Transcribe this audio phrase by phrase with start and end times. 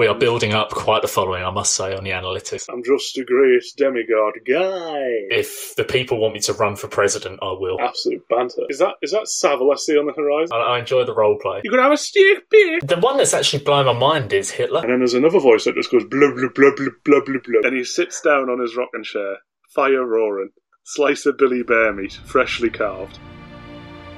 [0.00, 2.64] We are building up quite the following, I must say, on the analytics.
[2.72, 4.96] I'm just a great demigod guy.
[5.28, 7.78] If the people want me to run for president, I will.
[7.78, 8.62] Absolute banter.
[8.70, 10.56] Is that is that Savalesi on the horizon?
[10.56, 11.60] I, I enjoy the role play.
[11.64, 12.78] You could have a steak beer.
[12.82, 14.80] The one that's actually blowing my mind is Hitler.
[14.80, 17.60] And then there's another voice that just goes blah blah blah blah blah blah blah.
[17.68, 19.36] And he sits down on his rocking chair,
[19.68, 20.48] fire roaring,
[20.82, 23.18] slice of Billy Bear meat, freshly carved,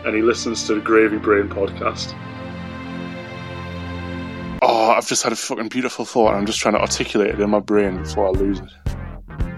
[0.07, 2.15] and he listens to the Gravy Brain podcast.
[4.65, 6.29] Oh, I've just had a fucking beautiful thought.
[6.29, 8.71] and I'm just trying to articulate it in my brain before I lose it.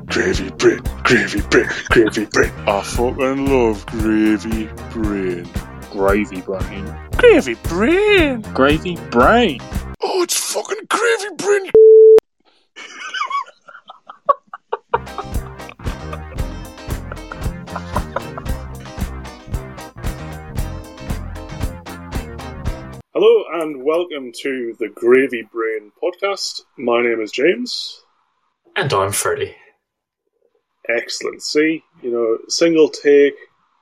[0.07, 2.51] Gravy brain, gravy brain, gravy brain.
[2.67, 5.47] I fucking love gravy brain.
[5.93, 6.97] Gravy brain.
[7.19, 8.41] Gravy brain.
[8.55, 9.61] Gravy brain.
[10.01, 11.71] Oh, it's fucking gravy brain.
[23.17, 26.63] Hello and welcome to the Gravy Brain podcast.
[26.77, 28.03] My name is James.
[28.75, 29.55] And I'm Freddie.
[30.89, 31.41] Excellent.
[31.41, 33.37] See, you know, single take,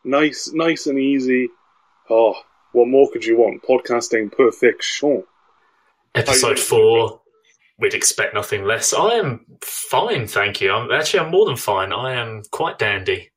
[0.05, 1.49] nice, nice and easy.
[2.11, 2.35] Oh,
[2.73, 3.63] what more could you want?
[3.63, 5.25] Podcasting perfection.
[6.15, 7.23] Episode four.
[7.79, 8.93] We'd expect nothing less.
[8.93, 10.71] I am fine, thank you.
[10.71, 11.95] I'm actually I'm more than fine.
[11.95, 13.31] I am quite dandy.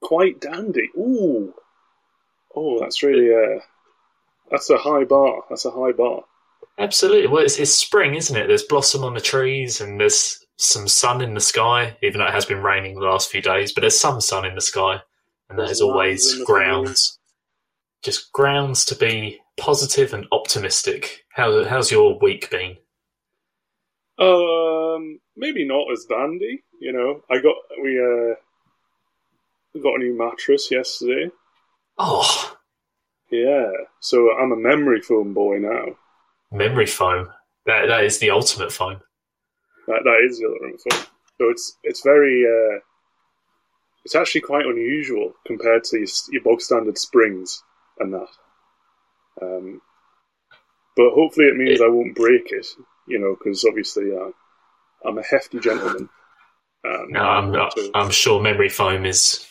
[0.00, 0.88] Quite dandy.
[0.96, 1.52] Ooh.
[2.54, 3.58] Oh, that's really uh
[4.50, 5.42] that's a high bar.
[5.48, 6.22] That's a high bar.
[6.78, 7.26] Absolutely.
[7.28, 8.48] Well, it's, it's spring, isn't it?
[8.48, 12.34] There's blossom on the trees and there's some sun in the sky, even though it
[12.34, 15.00] has been raining the last few days, but there's some sun in the sky.
[15.48, 17.18] And that There's always grounds.
[18.02, 21.24] Just grounds to be positive and optimistic.
[21.30, 22.76] How, how's your week been?
[24.18, 26.64] Um, maybe not as dandy.
[26.80, 28.34] You know, I got we uh
[29.82, 31.30] got a new mattress yesterday.
[31.98, 32.55] Oh,
[33.30, 35.96] Yeah, so I'm a memory foam boy now.
[36.52, 37.28] memory foam.
[37.66, 39.00] That, that is the ultimate foam.
[39.88, 41.00] That that is the ultimate foam.
[41.40, 42.78] So it's it's very uh,
[44.04, 47.62] it's actually quite unusual compared to your, your bog standard springs
[47.98, 48.28] and that.
[49.42, 49.80] Um,
[50.96, 52.66] but hopefully it means I won't break it.
[53.08, 54.30] You know, because obviously uh,
[55.08, 56.08] I'm a hefty gentleman.
[56.84, 59.46] Um, No, I'm, so- I'm sure memory foam is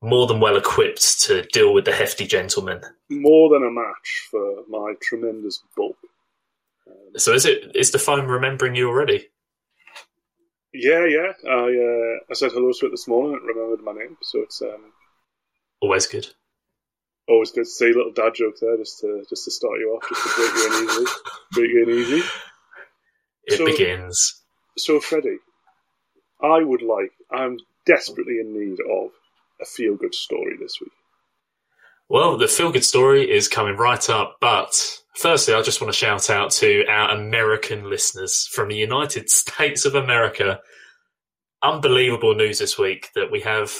[0.00, 2.80] more than well equipped to deal with the hefty gentleman.
[3.10, 5.96] more than a match for my tremendous bulk.
[7.16, 9.28] So is it is the phone remembering you already?
[10.72, 11.32] Yeah, yeah.
[11.48, 13.34] I uh, I said hello to it this morning.
[13.36, 14.92] It remembered my name, so it's um,
[15.80, 16.26] Always good.
[17.28, 19.90] always good to say a little dad joke there, just to just to start you
[19.96, 21.06] off, just to break you in easily,
[21.52, 22.28] break you in easy.
[23.44, 24.42] It So- begins.
[24.76, 25.38] So, Freddie,
[26.40, 27.10] I would like.
[27.32, 29.10] I'm desperately in need of
[29.60, 30.92] a feel good story this week.
[32.08, 35.98] Well, the feel good story is coming right up, but firstly, I just want to
[35.98, 40.60] shout out to our American listeners from the United States of America.
[41.62, 43.72] Unbelievable news this week that we have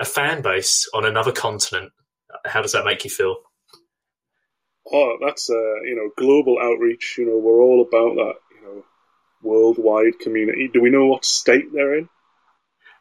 [0.00, 1.92] a fan base on another continent.
[2.44, 3.36] How does that make you feel?
[4.90, 7.16] Oh, that's uh, you know global outreach.
[7.18, 8.34] You know we're all about that.
[8.56, 8.84] You know,
[9.42, 10.68] worldwide community.
[10.72, 12.08] Do we know what state they're in?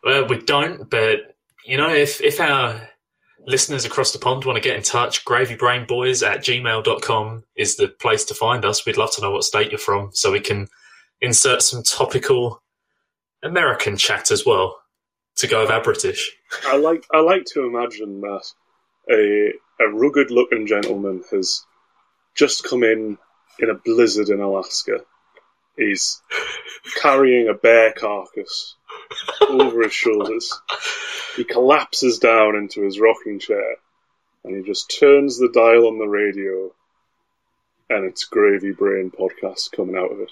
[0.03, 1.35] Well, we don't, but
[1.65, 2.89] you know, if if our
[3.45, 8.25] listeners across the pond want to get in touch, gravybrainboys at gmail.com is the place
[8.25, 8.85] to find us.
[8.85, 10.67] We'd love to know what state you're from so we can
[11.21, 12.61] insert some topical
[13.43, 14.79] American chat as well
[15.37, 16.31] to go with our British.
[16.65, 18.43] I like I like to imagine that
[19.09, 21.65] a a rugged looking gentleman has
[22.35, 23.17] just come in
[23.59, 24.99] in a blizzard in Alaska.
[25.77, 26.21] He's
[27.01, 28.75] carrying a bear carcass
[29.49, 30.53] over his shoulders.
[31.35, 33.75] He collapses down into his rocking chair
[34.43, 36.71] and he just turns the dial on the radio
[37.89, 40.31] and it's Gravy Brain podcast coming out of it.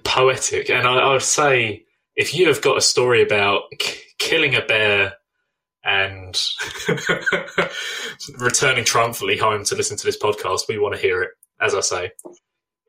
[0.04, 0.70] Poetic.
[0.70, 1.84] And I, I would say
[2.16, 5.14] if you have got a story about k- killing a bear
[5.84, 6.40] and
[8.38, 11.30] returning triumphantly home to listen to this podcast, we want to hear it.
[11.60, 12.12] As I say,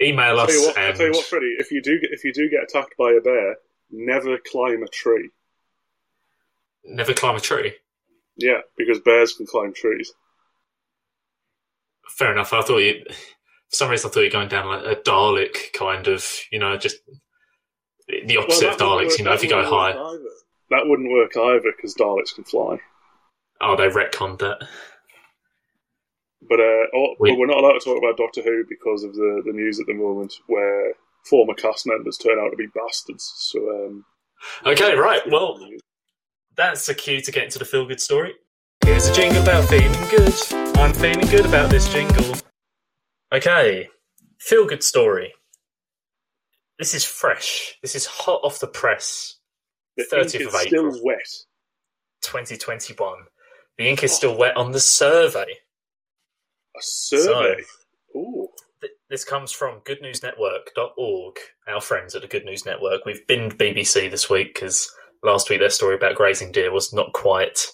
[0.02, 2.10] email I'll us tell you what, I'll tell you what, Freddie, if you do get
[2.12, 3.58] if you do get attacked by a bear,
[3.92, 5.30] never climb a tree.
[6.88, 7.74] Never climb a tree.
[8.38, 10.12] Yeah, because bears can climb trees.
[12.10, 12.54] Fair enough.
[12.54, 13.16] I thought you, for
[13.76, 16.78] some reason, I thought you were going down like a Dalek kind of, you know,
[16.78, 16.98] just
[18.08, 19.18] the opposite of Daleks.
[19.18, 20.24] You know, if you go high, either.
[20.72, 22.80] That wouldn't work either because Daleks can fly.
[23.62, 24.68] oh, they retconned that.
[26.48, 29.14] But uh, oh, We- but we're not allowed to talk about Doctor Who because of
[29.16, 30.94] the, the news at the moment where
[31.24, 33.34] former cast members turn out to be bastards.
[33.38, 34.06] So um,
[34.66, 35.22] Okay, right.
[35.32, 35.60] Well,
[36.58, 38.34] that's the cue to get into the feel good story.
[38.86, 40.34] Here's a jingle about feeling good.
[40.78, 42.36] I'm feeling good about this jingle.
[43.34, 43.90] Okay,
[44.40, 45.34] Feel good story.
[46.78, 47.80] This is fresh.
[47.82, 49.38] This is hot off the press.
[49.98, 51.28] The 30th ink of is still wet.
[52.22, 53.18] 2021.
[53.78, 55.48] The ink is still wet on the survey.
[56.78, 57.64] A survey.
[58.14, 58.50] So- Ooh.
[58.82, 61.38] Th- This comes from goodnewsnetwork.org,
[61.68, 63.06] our friends at the Good News Network.
[63.06, 64.94] We've binned BBC this week because
[65.26, 67.68] last week their story about grazing deer was not quite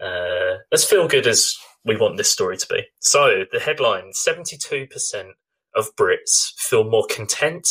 [0.00, 2.82] uh, as feel good as we want this story to be.
[3.00, 5.30] So, the headline 72%
[5.74, 7.66] of Brits feel more content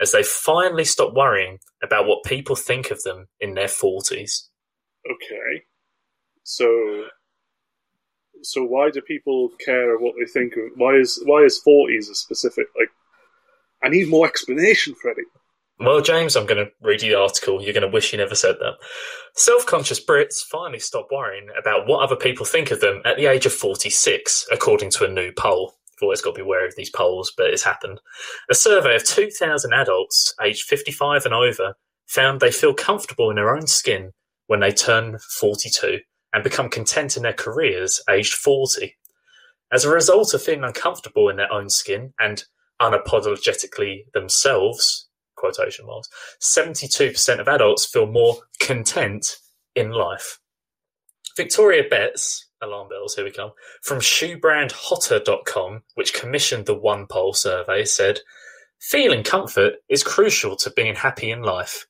[0.00, 4.48] as they finally stop worrying about what people think of them in their 40s.
[5.10, 5.62] Okay.
[6.44, 7.04] So,
[8.42, 10.70] so why do people care what they think of?
[10.76, 12.66] Why is why is forties a specific?
[12.78, 12.90] Like,
[13.82, 15.22] I need more explanation, Freddie.
[15.84, 17.60] Well, James, I'm going to read you the article.
[17.60, 18.74] You're going to wish you never said that.
[19.34, 23.26] Self conscious Brits finally stop worrying about what other people think of them at the
[23.26, 25.74] age of 46, according to a new poll.
[25.90, 28.00] You've always got to be aware of these polls, but it's happened.
[28.48, 31.74] A survey of 2,000 adults aged 55 and over
[32.06, 34.12] found they feel comfortable in their own skin
[34.46, 35.98] when they turn 42
[36.32, 38.94] and become content in their careers aged 40.
[39.72, 42.44] As a result of feeling uncomfortable in their own skin and
[42.80, 45.08] unapologetically themselves,
[45.42, 46.08] quotation marks,
[46.40, 49.36] 72% of adults feel more content
[49.74, 50.38] in life.
[51.36, 53.50] Victoria Betts, alarm bells, here we come,
[53.82, 58.20] from shoebrandhotter.com, which commissioned the One Poll survey, said,
[58.80, 61.86] Feeling comfort is crucial to being happy in life,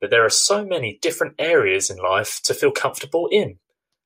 [0.00, 3.58] but there are so many different areas in life to feel comfortable in,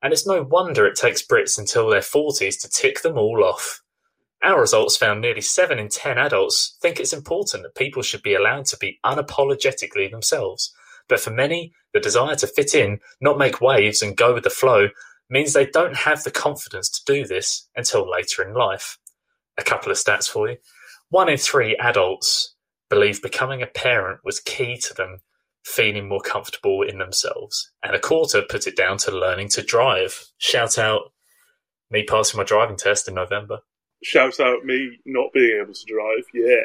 [0.03, 3.83] and it's no wonder it takes Brits until their 40s to tick them all off.
[4.43, 8.35] Our results found nearly 7 in 10 adults think it's important that people should be
[8.35, 10.75] allowed to be unapologetically themselves.
[11.09, 14.51] But for many, the desire to fit in, not make waves, and go with the
[14.51, 14.89] flow
[15.31, 18.99] means they don't have the confidence to do this until later in life.
[19.59, 20.57] A couple of stats for you.
[21.09, 22.55] One in three adults
[22.91, 25.21] believe becoming a parent was key to them
[25.65, 30.27] feeling more comfortable in themselves, and a quarter put it down to learning to drive.
[30.39, 31.13] Shout out
[31.91, 33.61] me passing my driving test in November.
[34.03, 36.25] Shout out me not being able to drive.
[36.35, 36.63] Yeah.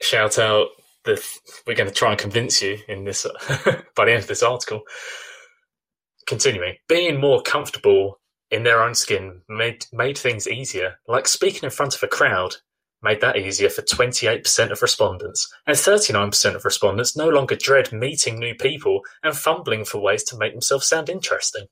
[0.00, 0.68] shout out
[1.04, 1.22] the
[1.66, 3.26] we're going to try and convince you in this
[3.96, 4.82] by the end of this article
[6.26, 8.20] continuing being more comfortable
[8.50, 12.56] in their own skin made made things easier like speaking in front of a crowd
[13.02, 18.38] made that easier for 28% of respondents and 39% of respondents no longer dread meeting
[18.38, 21.66] new people and fumbling for ways to make themselves sound interesting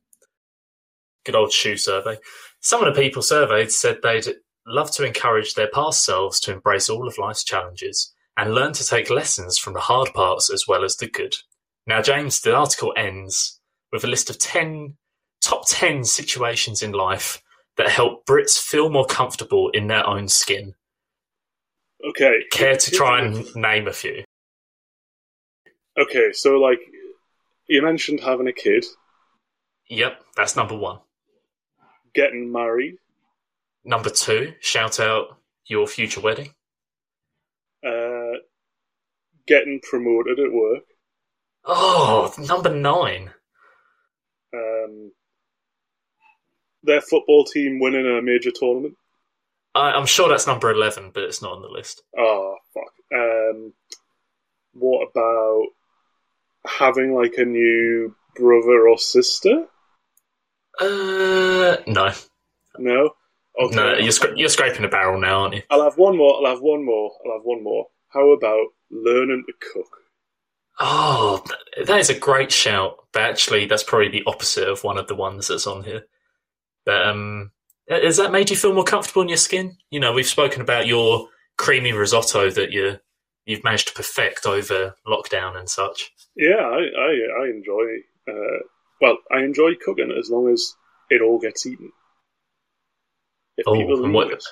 [1.24, 2.16] good old shoe survey
[2.60, 4.26] some of the people surveyed said they'd
[4.70, 8.86] love to encourage their past selves to embrace all of life's challenges and learn to
[8.86, 11.36] take lessons from the hard parts as well as the good.
[11.86, 13.60] Now, James, the article ends
[13.92, 14.96] with a list of 10
[15.42, 17.42] top 10 situations in life
[17.76, 20.74] that help Brits feel more comfortable in their own skin.
[22.06, 22.40] Okay.
[22.50, 24.24] Care to try and name a few?
[25.98, 26.78] Okay, so like
[27.68, 28.84] you mentioned having a kid,
[29.88, 31.00] Yep, that's number one.
[32.14, 32.96] getting married,
[33.84, 36.54] Number two, shout out your future wedding.
[37.86, 38.38] uh,
[39.46, 40.82] getting promoted at work,
[41.64, 43.30] Oh, number nine.
[44.54, 45.12] um,
[46.82, 48.94] their football team winning a major tournament.
[49.74, 52.02] I, I'm sure that's number 11, but it's not on the list.
[52.18, 52.92] Oh fuck.
[53.14, 53.72] Um,
[54.72, 55.66] what about
[56.66, 59.66] having like a new brother or sister?
[60.80, 62.12] Uh, no.
[62.78, 63.10] No.
[63.60, 63.76] Okay.
[63.76, 65.62] No, you're, scra- you're scraping the barrel now, aren't you?
[65.70, 66.36] I'll have one more.
[66.36, 67.12] I'll have one more.
[67.24, 67.86] I'll have one more.
[68.08, 69.98] How about learning to cook?
[70.78, 71.44] Oh,
[71.84, 72.96] that is a great shout.
[73.12, 76.06] But actually, that's probably the opposite of one of the ones that's on here.
[76.86, 77.50] But um,
[77.88, 79.76] has that made you feel more comfortable in your skin?
[79.90, 82.98] You know, we've spoken about your creamy risotto that you
[83.44, 86.10] you've managed to perfect over lockdown and such.
[86.36, 87.84] Yeah, I I, I enjoy.
[88.28, 88.60] Uh,
[89.00, 90.74] well, I enjoy cooking as long as
[91.10, 91.92] it all gets eaten.
[93.60, 94.44] If Oh, people and leave what- it,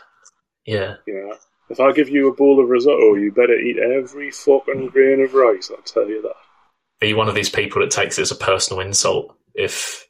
[0.66, 1.38] Yeah, know,
[1.70, 5.32] if I give you a bowl of risotto, you better eat every fucking grain of
[5.32, 5.70] rice.
[5.70, 6.36] I'll tell you that.
[7.00, 10.06] are you one of these people that takes it as a personal insult if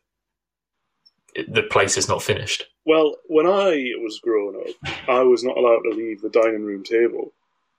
[1.46, 2.64] the place is not finished?
[2.86, 6.82] Well, when I was growing up, I was not allowed to leave the dining room
[6.82, 7.32] table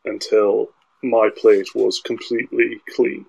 [0.06, 0.70] until
[1.04, 3.26] my plate was completely clean.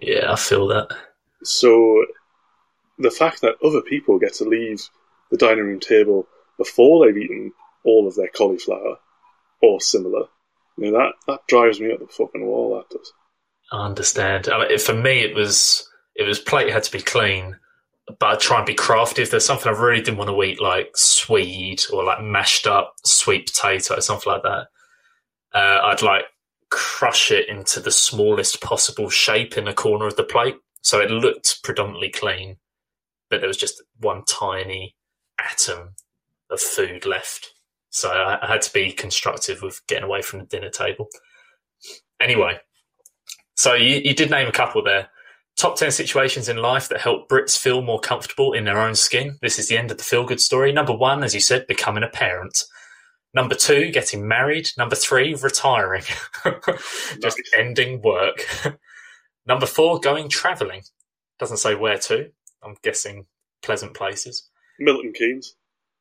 [0.00, 0.94] Yeah, I feel that.
[1.42, 2.04] So
[2.98, 4.88] the fact that other people get to leave
[5.30, 7.52] the dining room table before they've eaten
[7.84, 8.96] all of their cauliflower
[9.62, 10.24] or similar,
[10.76, 13.12] you know, that, that drives me up the fucking wall, that does.
[13.72, 14.48] I understand.
[14.48, 17.56] I mean, for me, it was it was plate had to be clean,
[18.06, 19.22] but I'd try and be crafty.
[19.22, 22.94] If there's something I really didn't want to eat, like swede or like mashed up
[23.04, 24.68] sweet potato, or something like that,
[25.54, 26.24] uh, I'd like
[26.70, 30.56] crush it into the smallest possible shape in the corner of the plate.
[30.82, 32.58] So it looked predominantly clean,
[33.28, 34.94] but there was just one tiny
[35.38, 35.94] atom
[36.50, 37.52] of food left.
[37.90, 41.08] So I, I had to be constructive with getting away from the dinner table.
[42.20, 42.58] Anyway,
[43.54, 45.08] so you, you did name a couple there.
[45.56, 49.38] Top 10 situations in life that help Brits feel more comfortable in their own skin.
[49.40, 50.70] This is the end of the feel good story.
[50.70, 52.62] Number one, as you said, becoming a parent.
[53.32, 54.68] Number two, getting married.
[54.76, 56.02] Number three, retiring.
[57.22, 58.44] Just ending work.
[59.46, 60.82] Number four, going travelling.
[61.38, 62.30] Doesn't say where to.
[62.62, 63.26] I'm guessing
[63.62, 64.50] pleasant places.
[64.78, 65.54] Milton Keynes.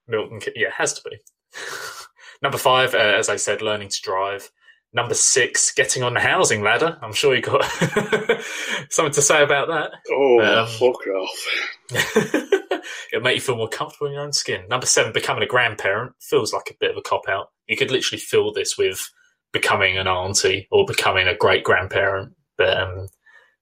[0.07, 1.17] Milton, yeah, has to be.
[2.41, 4.50] Number five, uh, as I said, learning to drive.
[4.93, 6.97] Number six, getting on the housing ladder.
[7.01, 7.63] I'm sure you got
[8.89, 9.91] something to say about that.
[10.09, 12.81] Oh, Um, fuck off.
[13.12, 14.65] It'll make you feel more comfortable in your own skin.
[14.69, 17.47] Number seven, becoming a grandparent feels like a bit of a cop out.
[17.67, 19.09] You could literally fill this with
[19.51, 22.33] becoming an auntie or becoming a great grandparent.
[22.57, 23.07] But um,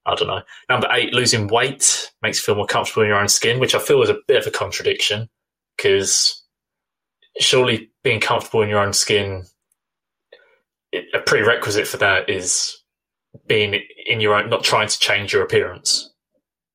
[0.06, 0.42] I don't know.
[0.70, 3.80] Number eight, losing weight makes you feel more comfortable in your own skin, which I
[3.80, 5.30] feel is a bit of a contradiction
[5.78, 6.44] because
[7.40, 9.46] surely being comfortable in your own skin,
[10.92, 12.78] it- a prerequisite for that is
[13.48, 16.12] being in your own, not trying to change your appearance.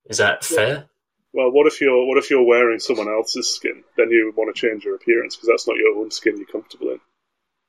[0.07, 0.89] Is that fair?
[1.33, 3.85] Well, what if you're what if you're wearing someone else's skin?
[3.97, 6.89] Then you want to change your appearance because that's not your own skin you're comfortable
[6.93, 7.01] in.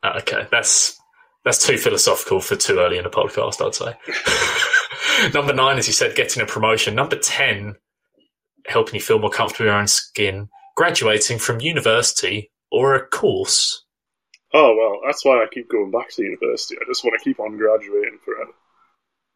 [0.02, 0.98] Ah, Okay, that's
[1.46, 5.30] that's too philosophical for too early in a podcast, I'd say.
[5.34, 6.96] Number nine, as you said, getting a promotion.
[6.96, 7.76] Number ten,
[8.66, 10.50] helping you feel more comfortable in your own skin.
[10.80, 13.84] Graduating from university or a course.
[14.54, 16.78] Oh well, that's why I keep going back to university.
[16.82, 18.52] I just want to keep on graduating forever.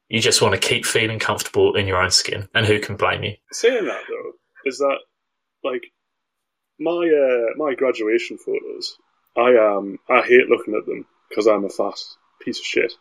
[0.07, 3.25] You just want to keep feeling comfortable in your own skin, and who can blame
[3.25, 3.33] you?
[3.51, 4.31] Saying that though,
[4.63, 4.99] is that
[5.65, 5.83] like
[6.79, 8.97] my uh, my graduation photos?
[9.35, 11.99] I um I hate looking at them because I'm a fat
[12.41, 12.93] piece of shit.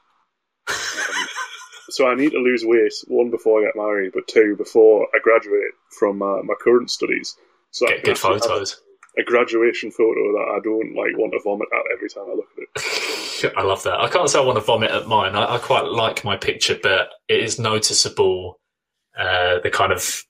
[0.68, 0.74] Um,
[1.90, 5.20] so I need to lose weight one before I get married, but two before I
[5.22, 7.36] graduate from my, my current studies.
[7.72, 8.80] So I Get good photos.
[9.18, 12.48] a graduation photo that I don't like want to vomit at every time I look
[12.56, 13.52] at it.
[13.56, 14.00] I love that.
[14.00, 15.34] I can't say I want to vomit at mine.
[15.34, 18.60] I, I quite like my picture, but it is noticeable
[19.18, 20.22] uh, the kind of,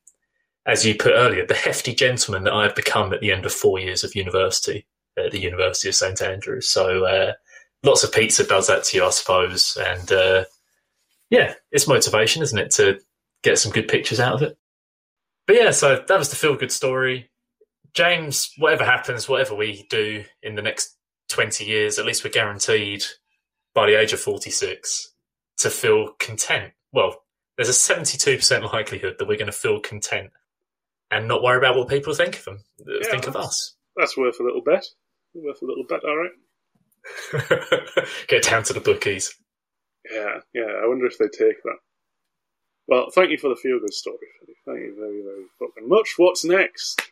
[0.66, 3.78] as you put earlier, the hefty gentleman that I've become at the end of four
[3.78, 4.86] years of university
[5.18, 6.68] at the University of St Andrews.
[6.68, 7.32] So uh,
[7.82, 9.76] lots of pizza does that to you, I suppose.
[9.78, 10.44] And uh,
[11.28, 12.98] yeah, it's motivation, isn't it, to
[13.42, 14.56] get some good pictures out of it.
[15.46, 17.28] But yeah, so that was the feel good story.
[17.94, 20.96] James, whatever happens, whatever we do in the next
[21.30, 23.04] 20 years, at least we're guaranteed
[23.74, 25.12] by the age of 46
[25.58, 26.72] to feel content.
[26.92, 27.22] Well,
[27.56, 30.30] there's a 72% likelihood that we're going to feel content
[31.10, 32.58] and not worry about what people think of them,
[33.04, 33.76] think of us.
[33.96, 34.84] That's worth a little bet.
[35.34, 36.30] Worth a little bet, all right.
[38.28, 39.34] Get down to the bookies.
[40.10, 40.80] Yeah, yeah.
[40.82, 41.76] I wonder if they take that.
[42.88, 44.16] Well, thank you for the feel good story.
[44.66, 46.14] Thank you very, very fucking much.
[46.16, 47.11] What's next?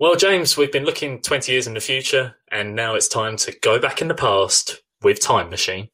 [0.00, 3.56] Well, James, we've been looking 20 years in the future, and now it's time to
[3.62, 5.88] go back in the past with Time Machine.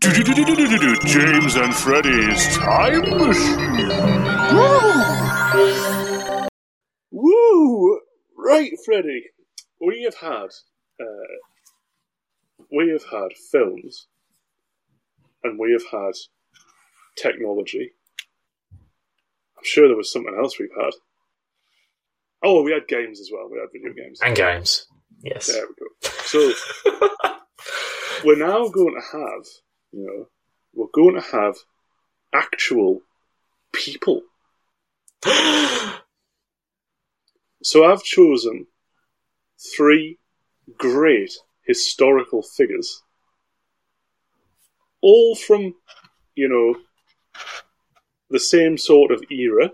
[1.05, 4.25] James and Freddy's Time Machine.
[6.17, 6.49] Woo!
[7.11, 8.01] Woo!
[8.39, 9.27] Right, Freddie.
[9.83, 10.49] We have had,
[10.99, 11.37] uh,
[12.73, 14.07] we have had films,
[15.45, 16.15] and we have had
[17.17, 17.91] technology.
[18.73, 20.95] I'm sure there was something else we've had.
[22.43, 23.49] Oh, we had games as well.
[23.51, 24.21] We had video games.
[24.23, 24.87] And games.
[25.23, 25.47] Yes.
[25.47, 26.11] There we go.
[26.25, 26.53] So
[28.25, 29.45] we're now going to have,
[29.93, 30.27] you know,
[30.75, 31.57] we're going to have
[32.33, 33.01] actual
[33.73, 34.23] people.
[37.63, 38.67] So I've chosen
[39.77, 40.19] three
[40.79, 41.33] great
[41.67, 43.03] historical figures,
[45.03, 45.75] all from,
[46.35, 46.81] you know,
[48.31, 49.71] the same sort of era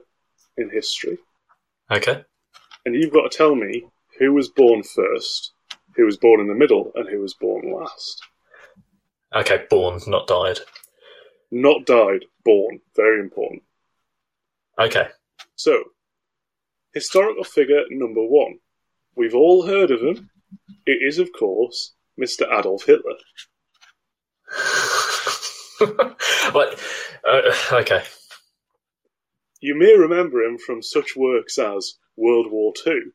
[0.57, 1.19] in history.
[1.91, 2.25] okay.
[2.87, 3.85] And you've got to tell me
[4.21, 5.53] who was born first,
[5.97, 8.23] who was born in the middle, and who was born last.
[9.35, 10.61] Okay, born, not died.
[11.51, 12.79] Not died, born.
[12.95, 13.65] Very important.
[14.79, 15.09] Okay.
[15.57, 15.83] So,
[16.95, 18.61] historical figure number one.
[19.17, 20.31] We've all heard of him.
[20.87, 22.43] It is, of course, Mr.
[22.57, 23.17] Adolf Hitler.
[26.53, 26.81] what?
[27.29, 28.05] Uh, okay.
[29.61, 33.13] You may remember him from such works as World War Two.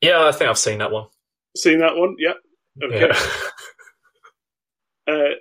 [0.00, 1.06] Yeah, I think I've seen that one.
[1.56, 2.16] Seen that one?
[2.18, 2.34] Yeah.
[2.82, 3.08] Okay.
[3.08, 3.18] Yeah.
[5.06, 5.34] Uh,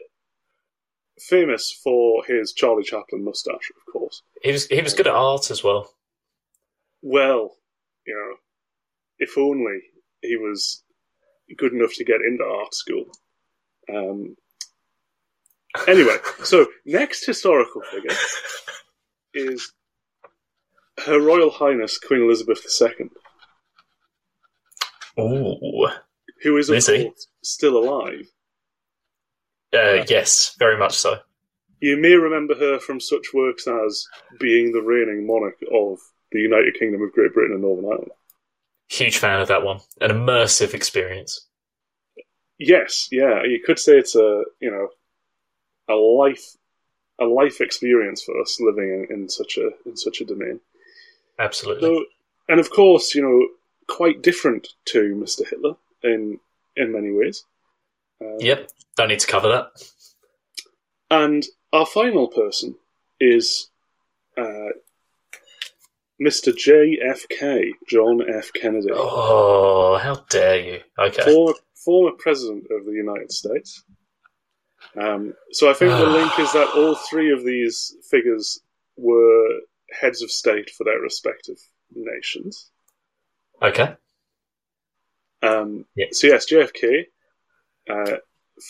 [1.18, 4.22] famous for his Charlie Chaplin mustache, of course.
[4.42, 5.90] he was he was good at art as well.
[7.02, 7.56] Well,
[8.06, 8.36] you know,
[9.20, 9.80] if only
[10.22, 10.84] he was
[11.58, 13.06] good enough to get into art school.
[13.90, 14.36] Um,
[15.88, 18.16] Anyway, so next historical figure
[19.34, 19.72] is
[21.06, 23.10] Her Royal Highness Queen Elizabeth II,
[25.20, 25.88] Ooh.
[26.44, 27.06] who is Lizzie.
[27.06, 28.28] course still alive.
[29.74, 31.18] Uh, yes, very much so.
[31.80, 34.08] You may remember her from such works as
[34.40, 36.00] being the reigning monarch of
[36.32, 38.12] the United Kingdom of Great Britain and Northern Ireland.
[38.90, 39.80] Huge fan of that one.
[40.00, 41.48] An immersive experience.
[42.60, 44.88] Yes, yeah, you could say it's a you know
[45.90, 46.56] a life
[47.20, 50.60] a life experience for us living in, in such a in such a domain.
[51.40, 51.82] Absolutely.
[51.82, 52.06] So,
[52.50, 53.48] and of course, you know,
[53.88, 55.48] quite different to Mr.
[55.48, 56.40] Hitler in
[56.76, 57.44] in many ways.
[58.22, 58.70] Um, Yep.
[58.96, 59.68] Don't need to cover that.
[61.10, 62.76] And our final person
[63.20, 63.70] is
[64.38, 64.70] uh,
[66.22, 66.54] Mr.
[66.54, 68.52] JFK, John F.
[68.54, 70.80] Kennedy, Oh, how dare you?
[70.98, 71.24] Okay.
[71.24, 73.84] former former president of the United States.
[74.96, 78.62] Um, so I think the link is that all three of these figures
[78.96, 79.60] were
[80.00, 81.58] heads of state for their respective
[81.94, 82.70] nations.
[83.62, 83.96] Okay.
[85.42, 86.08] Um, Yeah.
[86.12, 87.06] So yes, JFK,
[87.90, 88.18] uh,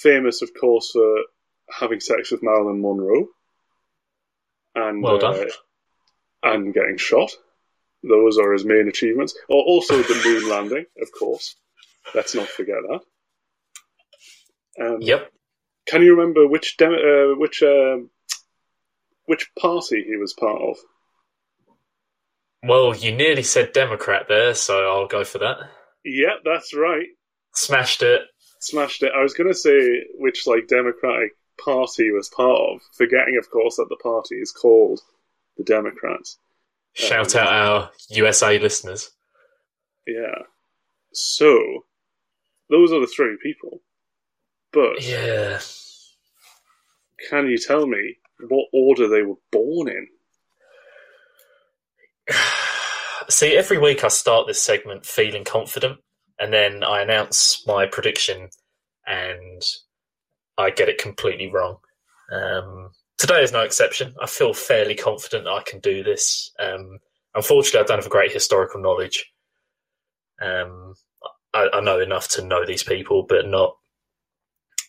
[0.02, 1.24] famous of course for
[1.70, 3.28] having sex with Marilyn Monroe,
[4.76, 5.48] and Well done.
[5.48, 5.52] uh,
[6.44, 7.32] and getting shot.
[8.04, 9.38] Those are his main achievements.
[9.50, 11.56] Oh, also the moon landing, of course.
[12.14, 13.02] Let's not forget that.
[14.86, 15.32] Um, Yep.
[15.86, 18.10] Can you remember which dem- uh, which um
[19.26, 20.78] which party he was part of?
[22.64, 25.58] Well, you nearly said Democrat there, so I'll go for that.
[26.06, 27.08] Yeah, that's right.
[27.54, 28.22] Smashed it.
[28.60, 29.12] Smashed it.
[29.16, 31.32] I was going to say which like Democratic
[31.64, 35.02] party was part of, forgetting, of course, that the party is called
[35.58, 36.38] the Democrats.
[36.94, 39.12] Shout Um, out our USA listeners.
[40.08, 40.44] Yeah.
[41.12, 41.86] So
[42.70, 43.82] those are the three people.
[44.72, 45.60] But Yeah.
[47.30, 48.18] can you tell me
[48.48, 50.08] what order they were born in?
[53.30, 56.00] See, every week I start this segment feeling confident,
[56.40, 58.50] and then I announce my prediction,
[59.06, 59.62] and
[60.58, 61.78] I get it completely wrong.
[62.32, 64.14] Um, today is no exception.
[64.22, 66.52] I feel fairly confident I can do this.
[66.60, 67.00] Um,
[67.36, 69.32] unfortunately, I don't have a great historical knowledge.
[70.42, 70.96] Um,
[71.54, 73.76] I, I know enough to know these people, but not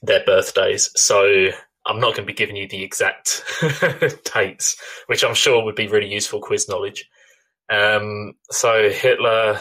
[0.02, 0.90] their birthdays.
[0.96, 1.48] So
[1.86, 3.44] I'm not going to be giving you the exact
[4.34, 7.08] dates, which I'm sure would be really useful quiz knowledge.
[7.70, 9.60] Um, so Hitler,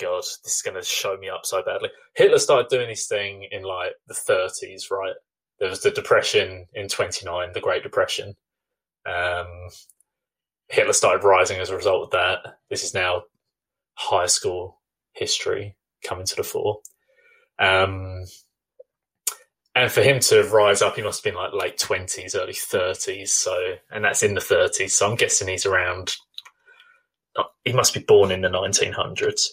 [0.00, 1.90] God, this is going to show me up so badly.
[2.14, 5.14] Hitler started doing this thing in like the 30s, right?
[5.58, 8.34] There was the Depression in 29, the Great Depression.
[9.06, 9.46] Um,
[10.68, 12.56] Hitler started rising as a result of that.
[12.68, 13.22] This is now
[13.94, 14.80] high school
[15.12, 16.80] history coming to the fore.
[17.58, 18.24] Um,
[19.74, 23.28] and for him to rise up, he must have been like late 20s, early 30s.
[23.28, 24.90] So, and that's in the 30s.
[24.90, 26.16] So I'm guessing he's around
[27.64, 29.48] he must be born in the 1900s.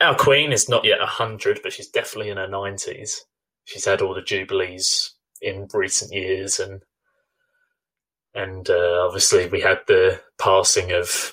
[0.00, 3.20] Our queen is not yet 100, but she's definitely in her 90s.
[3.64, 6.82] She's had all the jubilees in recent years, and
[8.34, 11.32] and uh, obviously we had the passing of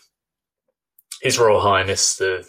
[1.21, 2.47] His Royal Highness the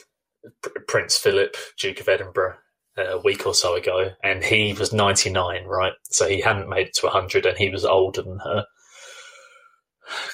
[0.86, 2.56] Prince Philip, Duke of Edinburgh,
[2.98, 5.92] uh, a week or so ago, and he was 99, right?
[6.04, 8.66] So he hadn't made it to 100, and he was older than her.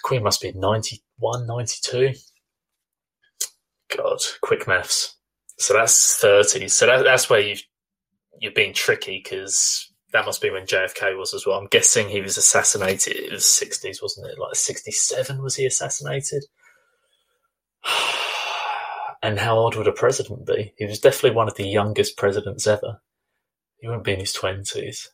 [0.03, 2.15] Queen must be 91, 92.
[3.97, 5.17] God, quick maths.
[5.59, 6.69] So that's 30.
[6.69, 7.63] So that, that's where you've,
[8.41, 11.59] you're being tricky because that must be when JFK was as well.
[11.59, 13.17] I'm guessing he was assassinated.
[13.17, 14.39] It was 60s, wasn't it?
[14.39, 16.45] Like 67 was he assassinated?
[19.21, 20.73] And how old would a president be?
[20.79, 23.01] He was definitely one of the youngest presidents ever.
[23.81, 25.09] He wouldn't be in his 20s.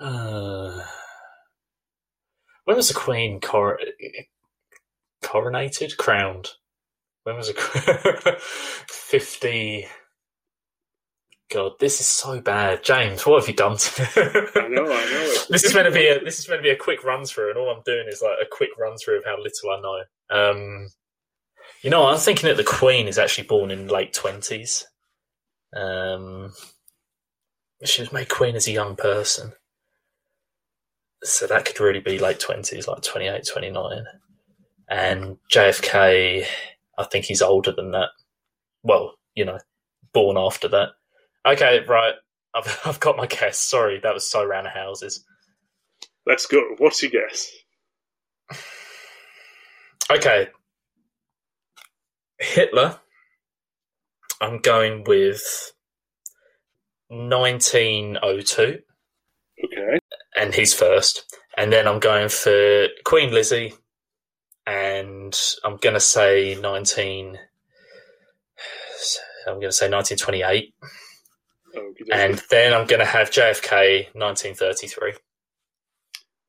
[0.00, 0.84] Uh,
[2.64, 3.80] when was the Queen cor-
[5.22, 5.96] coronated?
[5.96, 6.50] Crowned?
[7.24, 7.58] When was it?
[8.40, 9.86] 50.
[11.50, 12.82] God, this is so bad.
[12.82, 15.34] James, what have you done to I know, I know.
[15.50, 17.50] this is meant to be a this is meant to be a quick run through,
[17.50, 20.50] and all I'm doing is like a quick run through of how little I know.
[20.50, 20.88] Um,
[21.82, 24.86] you know, I'm thinking that the Queen is actually born in late twenties.
[25.76, 26.52] Um,
[27.84, 29.52] she was made Queen as a young person,
[31.22, 34.04] so that could really be late twenties, like 28, 29.
[34.88, 36.46] And JFK,
[36.98, 38.10] I think he's older than that.
[38.82, 39.58] Well, you know,
[40.12, 40.90] born after that.
[41.46, 42.14] Okay, right.
[42.54, 43.58] I've I've got my guess.
[43.58, 45.24] Sorry, that was so round of houses.
[46.26, 46.60] Let's go.
[46.78, 47.50] What's your guess?
[50.10, 50.48] Okay.
[52.38, 53.00] Hitler.
[54.40, 55.72] I'm going with
[57.08, 58.80] 1902.
[59.64, 59.98] Okay.
[60.36, 61.24] And he's first.
[61.56, 63.74] And then I'm going for Queen Lizzie,
[64.66, 67.38] and I'm going to say 19.
[69.46, 70.72] I'm going to say 1928,
[71.76, 72.14] Okey-dokey.
[72.14, 75.14] and then I'm going to have JFK 1933.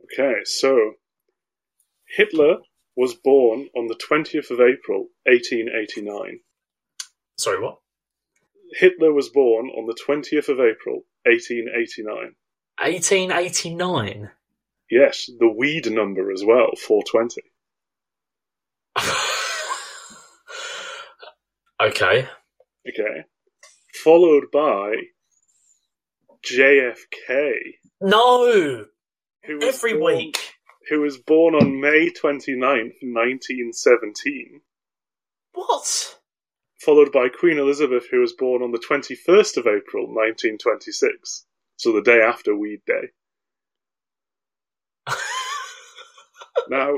[0.03, 0.93] Okay, so
[2.15, 2.57] Hitler
[2.95, 6.39] was born on the 20th of April, 1889.
[7.39, 7.79] Sorry, what?
[8.73, 12.35] Hitler was born on the 20th of April, 1889.
[12.79, 14.31] 1889.
[14.89, 17.41] Yes, the weed number as well, 420.
[21.81, 22.27] okay.
[22.87, 23.23] Okay.
[24.03, 24.93] Followed by
[26.45, 27.53] JFK,
[28.01, 28.85] No,
[29.45, 30.53] who was every born, week.
[30.89, 34.61] who was born on May 29th, 1917.
[35.53, 36.17] What?
[36.81, 41.45] Followed by Queen Elizabeth, who was born on the 21st of April, 1926.
[41.83, 43.09] So the day after Weed Day.
[46.69, 46.95] Now,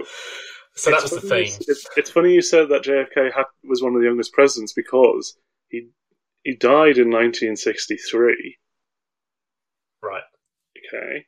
[0.75, 3.81] so that it's was the you- It's, it's funny you said that JFK had, was
[3.81, 5.87] one of the youngest presidents because he
[6.43, 8.57] he died in 1963.
[10.03, 10.21] Right.
[10.77, 11.25] Okay,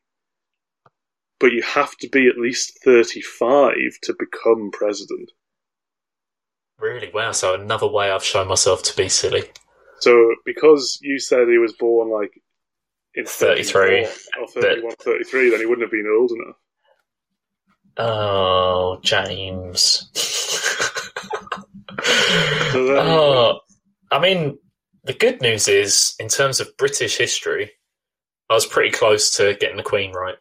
[1.40, 5.32] but you have to be at least 35 to become president.
[6.78, 7.10] Really?
[7.12, 7.32] Wow.
[7.32, 9.46] So another way I've shown myself to be silly.
[10.02, 12.40] So because you said he was born like
[13.18, 14.06] in 33,
[14.40, 16.56] or 31, 33, then he wouldn't have been old enough.
[17.98, 20.08] Oh, James.
[22.72, 23.60] So then, oh,
[24.12, 24.60] I mean,
[25.04, 27.72] the good news is, in terms of British history,
[28.52, 30.36] I was pretty close to getting the Queen right.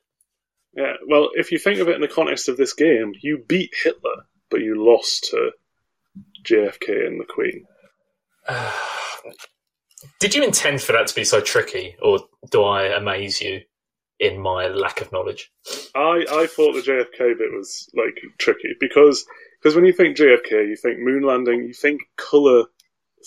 [0.76, 0.92] yeah.
[1.08, 4.26] Well, if you think of it in the context of this game, you beat Hitler,
[4.50, 5.52] but you lost to
[6.44, 7.64] JFK and the Queen.
[10.20, 13.60] Did you intend for that to be so tricky, or do I amaze you
[14.18, 15.50] in my lack of knowledge?
[15.94, 19.26] I, I thought the JFK bit was like tricky because
[19.60, 22.64] because when you think JFK, you think moon landing, you think color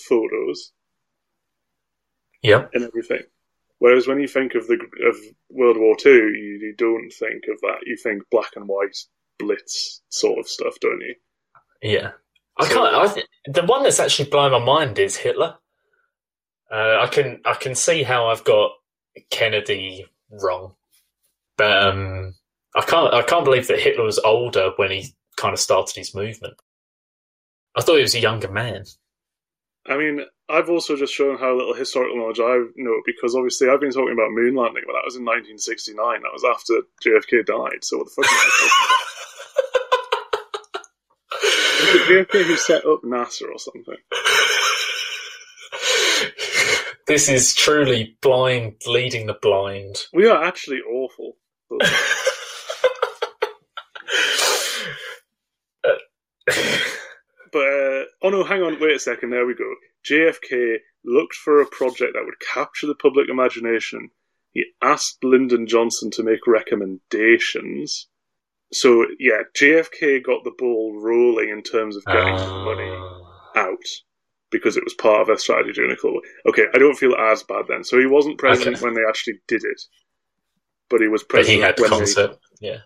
[0.08, 0.72] photos
[2.42, 2.70] Yep.
[2.74, 3.22] and everything.
[3.78, 5.16] Whereas when you think of the of
[5.50, 7.78] World War Two, you, you don't think of that.
[7.86, 8.96] You think black and white
[9.38, 11.14] blitz sort of stuff, don't you?
[11.82, 12.12] Yeah.
[12.58, 12.94] I can't.
[12.94, 15.56] I th- the one that's actually blowing my mind is Hitler.
[16.70, 18.72] Uh, I can I can see how I've got
[19.30, 20.74] Kennedy wrong,
[21.56, 22.34] but um,
[22.76, 26.14] I can't I can't believe that Hitler was older when he kind of started his
[26.14, 26.54] movement.
[27.76, 28.84] I thought he was a younger man.
[29.86, 33.80] I mean, I've also just shown how little historical knowledge I know because obviously I've
[33.80, 35.96] been talking about moon landing, but that was in 1969.
[35.96, 37.82] That was after JFK died.
[37.82, 38.96] So what the fuck am I talking about?
[41.82, 43.96] It JFK who set up NASA or something?
[47.10, 49.96] this is truly blind leading the blind.
[50.12, 51.36] We are actually awful.
[57.52, 59.30] But uh, oh no, hang on, wait a second.
[59.30, 59.74] There we go.
[60.08, 64.10] JFK looked for a project that would capture the public imagination.
[64.52, 68.06] He asked Lyndon Johnson to make recommendations.
[68.72, 73.32] So yeah, JFK got the ball rolling in terms of getting some money Ah.
[73.56, 73.84] out
[74.50, 76.22] because it was part of their strategy during the Cold War.
[76.48, 77.84] Okay, I don't feel as bad then.
[77.84, 78.84] So he wasn't president Okay.
[78.84, 79.80] when they actually did it,
[80.88, 81.82] but he was present but he had the
[82.22, 82.68] when they.
[82.68, 82.78] Yeah.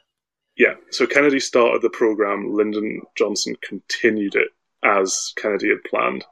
[0.56, 2.52] yeah, so Kennedy started the program.
[2.54, 4.48] Lyndon Johnson continued it
[4.84, 6.24] as Kennedy had planned.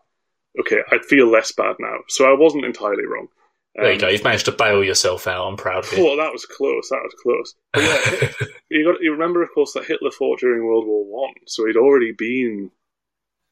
[0.60, 1.96] Okay, I feel less bad now.
[2.08, 3.28] So I wasn't entirely wrong.
[3.74, 4.08] There you Um, go.
[4.08, 5.46] You've managed to bail yourself out.
[5.48, 6.06] I'm proud of you.
[6.06, 6.90] Oh, that was close.
[6.90, 7.54] That was close.
[7.74, 11.64] Yeah, you got you remember, of course, that Hitler fought during World War One, so
[11.66, 12.70] he'd already been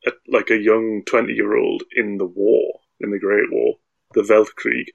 [0.07, 3.75] a, like a young twenty-year-old in the war, in the Great War,
[4.15, 4.89] the Weltkrieg,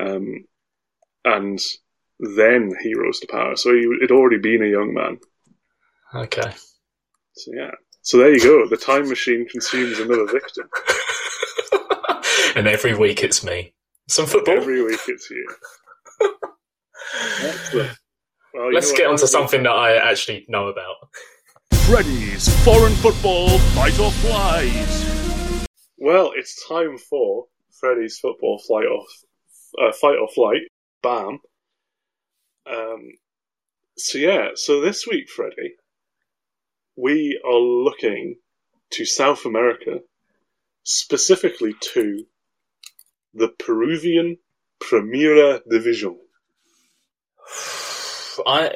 [0.00, 0.44] um,
[1.24, 1.60] and
[2.18, 3.56] then he rose to power.
[3.56, 5.18] So he had already been a young man.
[6.14, 6.52] okay.
[7.34, 7.72] So yeah.
[8.02, 8.68] So there you go.
[8.68, 10.68] The time machine consumes another victim.
[12.54, 13.72] and every week it's me.
[14.08, 14.56] Some football.
[14.58, 15.48] Every week it's you.
[17.42, 17.98] Excellent.
[18.52, 20.96] Well, you Let's get on to something that I actually know about.
[21.86, 25.66] Freddy's Foreign Football Fight or Flies.
[25.98, 29.08] Well, it's time for Freddy's football flight off,
[29.80, 30.62] uh, fight or flight.
[31.02, 31.40] Bam.
[32.66, 33.08] Um.
[33.96, 34.48] So yeah.
[34.54, 35.74] So this week, Freddy,
[36.96, 38.36] we are looking
[38.92, 40.00] to South America,
[40.84, 42.24] specifically to
[43.34, 44.38] the Peruvian
[44.80, 46.18] Primera Division.
[48.46, 48.70] I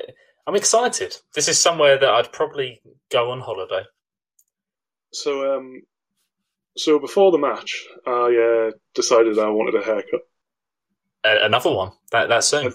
[0.48, 1.14] I'm excited.
[1.34, 2.80] This is somewhere that I'd probably
[3.12, 3.82] go on holiday.
[5.12, 5.82] So, um,
[6.74, 10.20] so before the match, I uh, decided I wanted a haircut.
[11.22, 11.92] A- another one.
[12.12, 12.72] That that soon.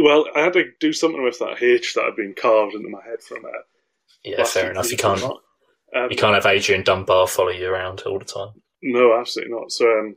[0.00, 3.02] Well, I had to do something with that H that had been carved into my
[3.02, 3.48] head from uh,
[4.22, 4.92] Yeah, fair enough.
[4.92, 5.20] You can't.
[5.20, 8.50] Um, you can't have Adrian Dunbar follow you around all the time.
[8.82, 9.72] No, absolutely not.
[9.72, 10.16] So, um,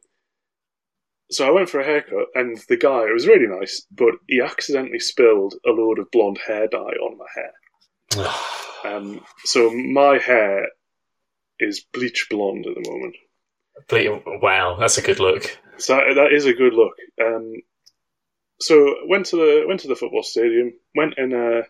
[1.31, 4.41] so I went for a haircut, and the guy it was really nice, but he
[4.41, 8.31] accidentally spilled a load of blonde hair dye on my hair.
[8.83, 10.67] Um, so my hair
[11.59, 13.15] is bleach blonde at the moment.
[13.87, 15.55] Ble- wow, that's a good look.
[15.77, 16.93] So that is a good look.
[17.23, 17.53] Um,
[18.59, 20.73] so went to the went to the football stadium.
[20.95, 21.31] Went in.
[21.31, 21.61] Uh,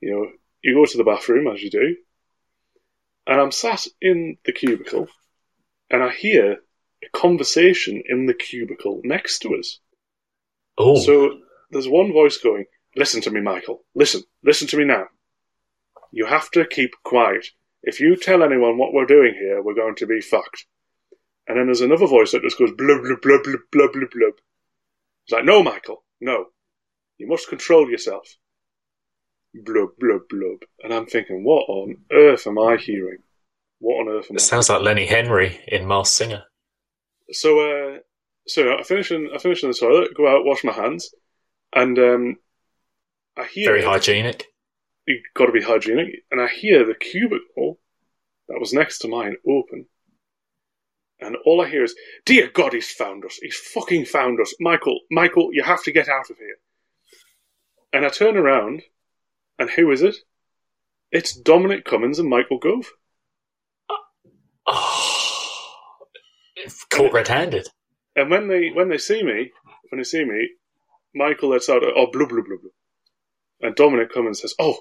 [0.00, 0.26] you know,
[0.62, 1.94] you go to the bathroom as you do,
[3.28, 5.06] and I'm sat in the cubicle,
[5.90, 6.58] and I hear
[7.02, 9.80] a conversation in the cubicle next to us.
[10.78, 13.84] Oh, So there's one voice going, "Listen to me, Michael.
[13.94, 15.08] Listen, listen to me now.
[16.10, 17.46] You have to keep quiet.
[17.82, 20.66] If you tell anyone what we're doing here, we're going to be fucked."
[21.46, 24.34] And then there's another voice that just goes blub blub blub blub blub blub blub.
[25.24, 26.46] It's like, "No, Michael, no.
[27.18, 28.36] You must control yourself."
[29.54, 30.64] Blub blub blub.
[30.82, 33.18] And I'm thinking, what on earth am I hearing?
[33.80, 34.38] What on earth am I?
[34.38, 36.44] it sounds like Lenny Henry in Masked Singer.
[37.30, 37.98] So, uh,
[38.46, 41.14] so I finish in I finish in the toilet, go out, wash my hands,
[41.74, 42.36] and um,
[43.36, 44.46] I hear Very hygienic.
[45.06, 46.24] you got to be hygienic.
[46.30, 47.78] And I hear the cubicle
[48.48, 49.86] that was next to mine open.
[51.20, 53.36] And all I hear is, Dear God, he's found us.
[53.40, 54.54] He's fucking found us.
[54.58, 56.56] Michael, Michael, you have to get out of here.
[57.92, 58.82] And I turn around,
[59.58, 60.16] and who is it?
[61.12, 62.86] It's Dominic Cummings and Michael Gove.
[64.66, 65.98] Oh,
[66.92, 67.68] caught red-handed.
[68.14, 69.52] And when they when they see me,
[69.90, 70.50] when they see me,
[71.14, 72.72] Michael lets out a oh blub blub blub blub.
[73.60, 74.78] And Dominic Cummings says, Oh,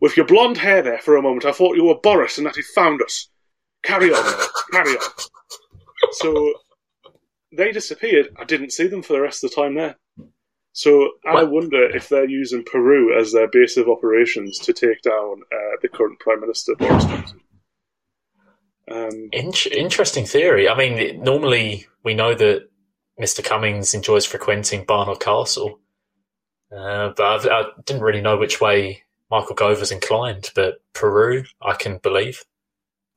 [0.00, 2.56] with your blonde hair there for a moment, I thought you were Boris and that
[2.56, 3.28] he'd found us.
[3.82, 5.10] Carry on, carry on.
[6.12, 6.54] So
[7.52, 8.28] they disappeared.
[8.38, 9.96] I didn't see them for the rest of the time there.
[10.72, 15.40] So I wonder if they're using Peru as their base of operations to take down
[15.50, 17.40] uh, the current Prime Minister Boris Johnson.
[18.90, 20.68] Um, In- interesting theory.
[20.68, 22.68] I mean, normally we know that
[23.20, 23.42] Mr.
[23.42, 25.80] Cummings enjoys frequenting Barnard Castle,
[26.70, 30.50] uh, but I've, I didn't really know which way Michael Gove was inclined.
[30.54, 32.44] But Peru, I can believe.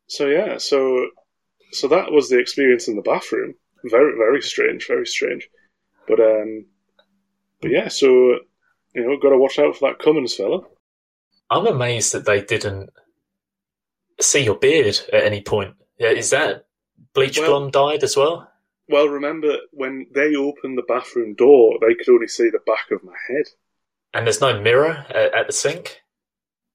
[0.08, 1.08] So yeah, so
[1.71, 3.55] so that was the experience in the bathroom.
[3.84, 5.49] Very very strange, very strange.
[6.08, 6.65] But um,
[7.62, 8.08] but yeah, so
[8.95, 10.62] you know, got to watch out for that Cummings fella.
[11.49, 12.89] I'm amazed that they didn't
[14.21, 15.75] see your beard at any point.
[15.97, 16.65] Yeah, Is that
[17.13, 18.45] bleach Well- blonde dyed as well?
[18.91, 23.03] Well, remember when they opened the bathroom door, they could only see the back of
[23.03, 23.45] my head.
[24.15, 26.01] And there's no mirror at, at the sink.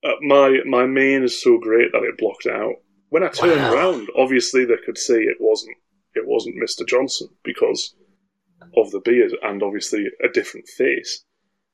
[0.05, 2.75] Uh, my my mane is so great that it blocked it out.
[3.09, 3.73] When I turned Wow.
[3.75, 5.77] around, obviously they could see it wasn't
[6.15, 6.87] it wasn't Mr.
[6.87, 7.97] Johnson because
[8.77, 11.25] of the beard and obviously a different face.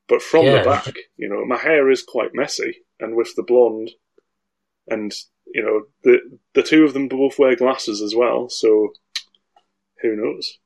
[0.09, 0.59] But from Yeah.
[0.61, 3.91] the back, you know, my hair is quite messy, and with the blonde,
[4.91, 5.13] and
[5.55, 8.49] you know, the the two of them both wear glasses as well.
[8.49, 8.93] So
[10.03, 10.59] who knows?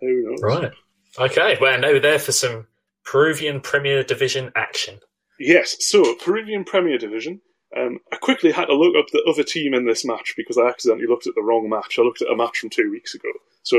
[0.00, 0.42] Who knows?
[0.42, 0.72] Right.
[1.18, 1.58] Okay.
[1.60, 2.66] Well, they were there for some
[3.04, 4.98] Peruvian Premier Division action.
[5.38, 7.40] Yes, so Peruvian Premier Division.
[7.76, 10.68] Um, I quickly had to look up the other team in this match because I
[10.68, 11.98] accidentally looked at the wrong match.
[11.98, 13.28] I looked at a match from two weeks ago.
[13.62, 13.76] So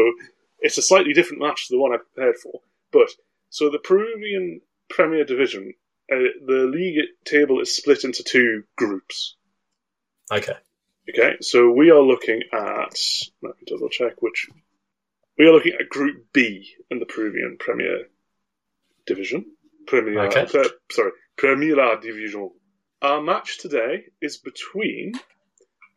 [0.59, 2.61] it's a slightly different match to the one I prepared for.
[2.91, 3.09] But,
[3.49, 5.73] so the Peruvian Premier Division,
[6.11, 9.35] uh, the league table is split into two groups.
[10.31, 10.53] Okay.
[11.09, 12.99] Okay, so we are looking at,
[13.41, 14.49] let me double check which,
[15.37, 18.07] we are looking at Group B in the Peruvian Premier
[19.05, 19.45] Division.
[19.87, 20.45] Premier, Okay.
[20.45, 22.51] Pre- sorry, Primera Division.
[23.01, 25.13] Our match today is between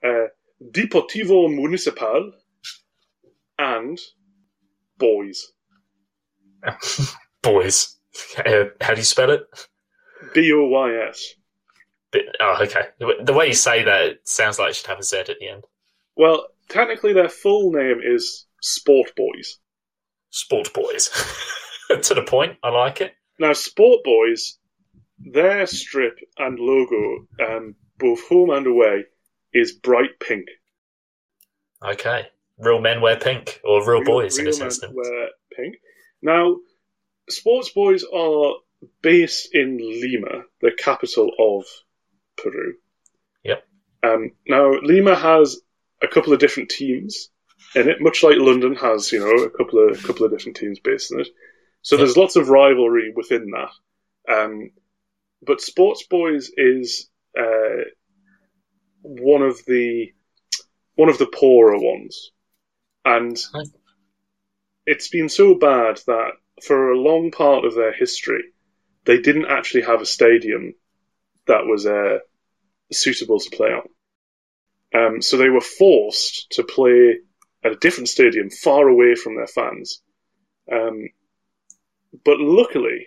[0.04, 0.26] uh,
[0.62, 2.32] Deportivo Municipal
[3.58, 3.98] and
[4.98, 5.50] Boys.
[7.42, 7.96] Boys.
[8.38, 9.42] Uh, how do you spell it?
[10.34, 11.34] B O Y S.
[12.12, 12.88] But, oh, okay.
[12.98, 15.48] The way you say that it sounds like it should have a Z at the
[15.48, 15.64] end.
[16.16, 19.58] Well, technically their full name is Sport Boys.
[20.30, 21.10] Sport Boys.
[22.02, 22.56] to the point.
[22.62, 23.14] I like it.
[23.38, 24.58] Now, Sport Boys,
[25.18, 29.04] their strip and logo, um, both home and away,
[29.52, 30.46] is bright pink.
[31.82, 32.26] Okay.
[32.58, 34.92] Real men wear pink, or real, boys in this instance.
[34.94, 35.76] wear pink.
[36.20, 36.56] Now,
[37.28, 38.54] Sports Boys are
[39.02, 41.64] based in Lima, the capital of
[42.42, 42.74] Peru.
[43.44, 43.66] Yep.
[44.02, 45.60] Um, now, Lima has
[46.02, 47.30] a couple of different teams
[47.74, 50.78] in it, much like London has, you know, a couple of couple of different teams
[50.80, 51.28] based in it.
[51.82, 52.00] So Yep.
[52.00, 54.32] there's lots of rivalry within that.
[54.32, 54.70] Um,
[55.42, 57.84] but Sports Boys is uh,
[59.02, 60.12] one of the
[60.94, 62.32] one of the poorer ones,
[63.04, 63.38] and
[64.86, 68.42] it's been so bad that for a long part of their history,
[69.04, 70.74] they didn't actually have a stadium
[71.46, 72.18] that was uh,
[72.92, 73.88] suitable to play on.
[74.92, 77.18] Um, so they were forced to play
[77.64, 80.02] at a different stadium far away from their fans.
[80.70, 81.08] Um,
[82.24, 83.06] but luckily,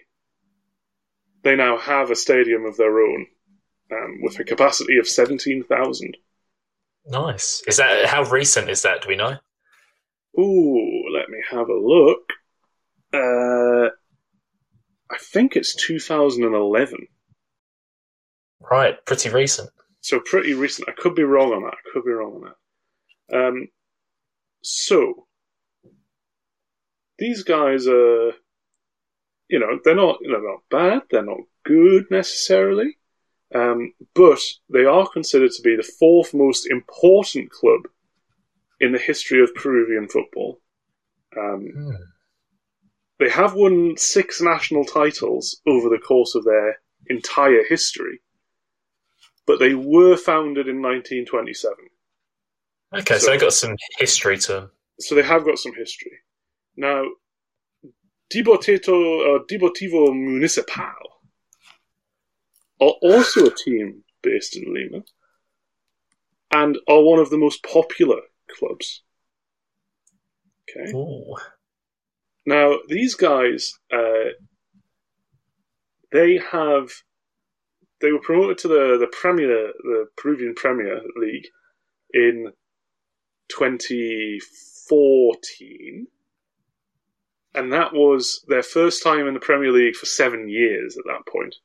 [1.44, 3.28] they now have a stadium of their own
[3.92, 6.18] um, with a capacity of 17,000.
[7.06, 7.62] Nice.
[7.68, 9.02] Is that how recent is that?
[9.02, 9.38] Do we know?
[10.40, 12.32] Ooh, let me have a look.
[13.14, 13.90] Uh,
[15.12, 17.08] I think it's 2011.
[18.70, 19.70] Right, pretty recent.
[20.02, 20.90] So pretty recent.
[20.90, 21.74] I could be wrong on that.
[21.74, 22.54] I could be wrong on
[23.30, 23.38] that.
[23.48, 23.68] Um,
[24.62, 25.28] so
[27.18, 28.32] these guys are,
[29.50, 31.04] you know, they're not, they're not bad.
[31.10, 32.98] They're not good necessarily,
[33.56, 37.82] um, but they are considered to be the fourth most important club
[38.80, 40.60] in the history of Peruvian football.
[41.38, 41.96] Um, Hmm.
[43.20, 48.20] They have won six national titles over the course of their entire history,
[49.46, 51.76] but they were founded in 1927.
[52.94, 54.72] Okay, so, So- they got some history to them.
[55.00, 56.20] So they have got some history.
[56.78, 57.06] Now,
[58.32, 60.86] Deportivo, uh, Municipal
[62.80, 65.04] are also a team based in Lima
[66.52, 68.22] and are one of the most popular
[68.58, 69.04] clubs.
[70.70, 70.92] Okay.
[70.92, 71.36] Ooh.
[72.46, 74.32] Now, these guys, uh,
[76.12, 76.92] they have,
[78.04, 81.48] they were promoted to the, the Premier, the Peruvian Premier League
[82.14, 82.52] in
[83.48, 86.08] 2014.
[87.56, 91.26] And that was their first time in the Premier League for seven years at that
[91.32, 91.56] point.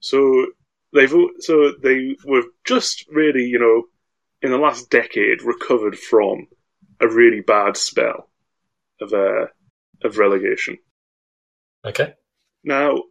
[0.00, 0.46] So
[0.94, 3.82] they've, so they were just really, you know,
[4.40, 6.48] in the last decade recovered from
[6.98, 8.30] a really bad spell
[9.02, 9.48] of, uh,
[10.02, 10.78] of relegation.
[11.84, 12.14] Okay.
[12.64, 13.02] Now,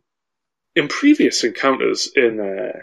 [0.76, 2.80] in previous encounters in uh,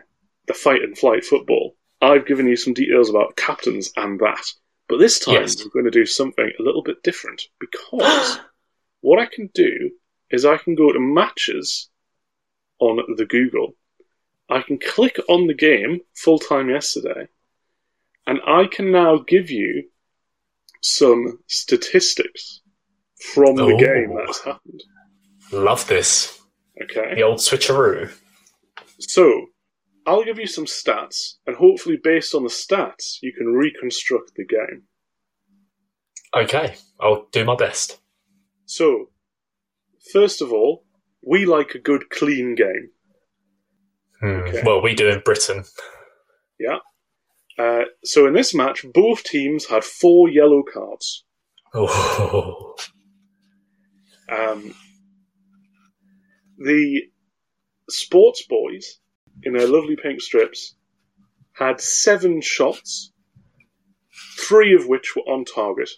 [0.46, 4.44] the fight and flight football, I've given you some details about captains and that.
[4.88, 5.56] But this time, Yes.
[5.62, 8.38] we're going to do something a little bit different because
[9.00, 9.90] what I can do
[10.30, 11.88] is I can go to matches
[12.78, 13.74] on the Google.
[14.48, 17.28] I can click on the game full time yesterday,
[18.26, 19.84] and I can now give you
[20.80, 22.60] some statistics
[23.34, 23.78] from the Oh.
[23.78, 24.82] game that has happened.
[25.52, 26.37] Love this.
[26.82, 27.14] Okay.
[27.14, 28.12] The old switcheroo.
[29.00, 29.46] So,
[30.06, 34.46] I'll give you some stats, and hopefully, based on the stats, you can reconstruct the
[34.46, 34.84] game.
[36.34, 38.00] Okay, I'll do my best.
[38.64, 39.10] So,
[40.12, 40.84] first of all,
[41.22, 42.90] we like a good clean game.
[44.20, 44.48] Hmm.
[44.48, 44.62] Okay.
[44.64, 45.64] Well, we do in Britain.
[46.58, 46.78] Yeah.
[47.58, 51.24] Uh, so, in this match, both teams had four yellow cards.
[51.74, 52.74] Oh.
[54.30, 54.74] Um,
[56.58, 57.02] the
[57.88, 58.98] sports boys,
[59.44, 60.74] in their lovely pink strips,
[61.52, 63.12] had seven shots,
[64.38, 65.90] three of which were on target.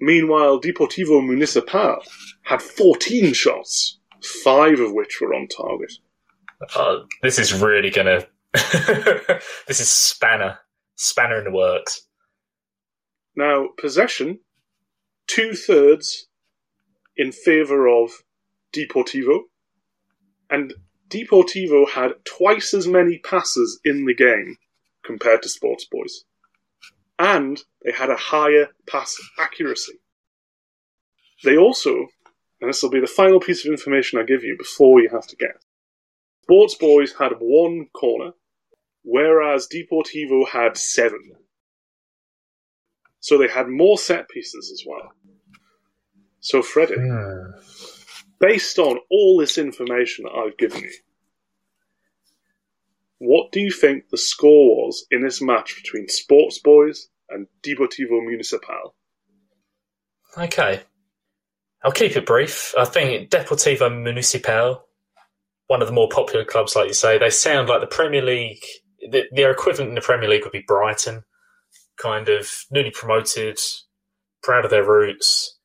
[0.00, 1.98] Meanwhile, Deportivo Municipal
[2.42, 3.98] had 14 shots,
[4.42, 5.92] five of which were on target.
[6.74, 8.26] Uh, this is really gonna.
[8.52, 10.58] this is spanner,
[10.96, 12.06] spanner in the works.
[13.36, 14.40] Now, possession,
[15.26, 16.26] two thirds
[17.16, 18.10] in favour of
[18.72, 19.40] Deportivo,
[20.48, 20.74] and
[21.08, 24.56] Deportivo had twice as many passes in the game
[25.04, 26.24] compared to Sports Boys.
[27.18, 29.94] And they had a higher pass accuracy.
[31.44, 32.08] They also,
[32.60, 35.26] and this will be the final piece of information I give you before you have
[35.26, 35.56] to guess,
[36.44, 38.32] Sports Boys had one corner,
[39.02, 41.32] whereas Deportivo had seven.
[43.20, 45.12] So they had more set pieces as well.
[46.40, 47.52] So, Freddie, Hmm.
[48.40, 50.92] Based on all this information that I've given you,
[53.18, 58.26] what do you think the score was in this match between Sports Boys and Deportivo
[58.26, 58.94] Municipal?
[60.36, 60.80] Okay.
[61.84, 62.74] I'll keep it brief.
[62.78, 64.86] I think Deportivo Municipal,
[65.66, 68.64] one of the more popular clubs, like you say, they sound like the Premier League.
[69.10, 71.24] The, their equivalent in the Premier League would be Brighton,
[71.96, 73.58] kind of newly promoted,
[74.42, 75.58] proud of their roots.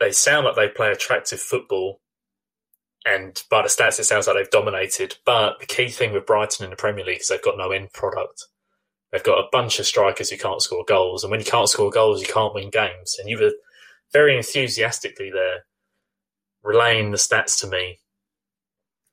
[0.00, 2.00] They sound like they play attractive football,
[3.04, 5.16] and by the stats, it sounds like they've dominated.
[5.24, 7.92] But the key thing with Brighton in the Premier League is they've got no end
[7.92, 8.44] product.
[9.10, 11.90] They've got a bunch of strikers who can't score goals, and when you can't score
[11.90, 13.16] goals, you can't win games.
[13.18, 13.52] And you were
[14.12, 15.64] very enthusiastically there,
[16.62, 17.98] relaying the stats to me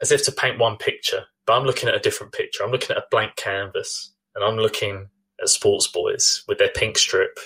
[0.01, 1.25] as if to paint one picture.
[1.45, 2.63] But I'm looking at a different picture.
[2.63, 5.07] I'm looking at a blank canvas, and I'm looking
[5.41, 7.39] at Sports Boys with their pink strip,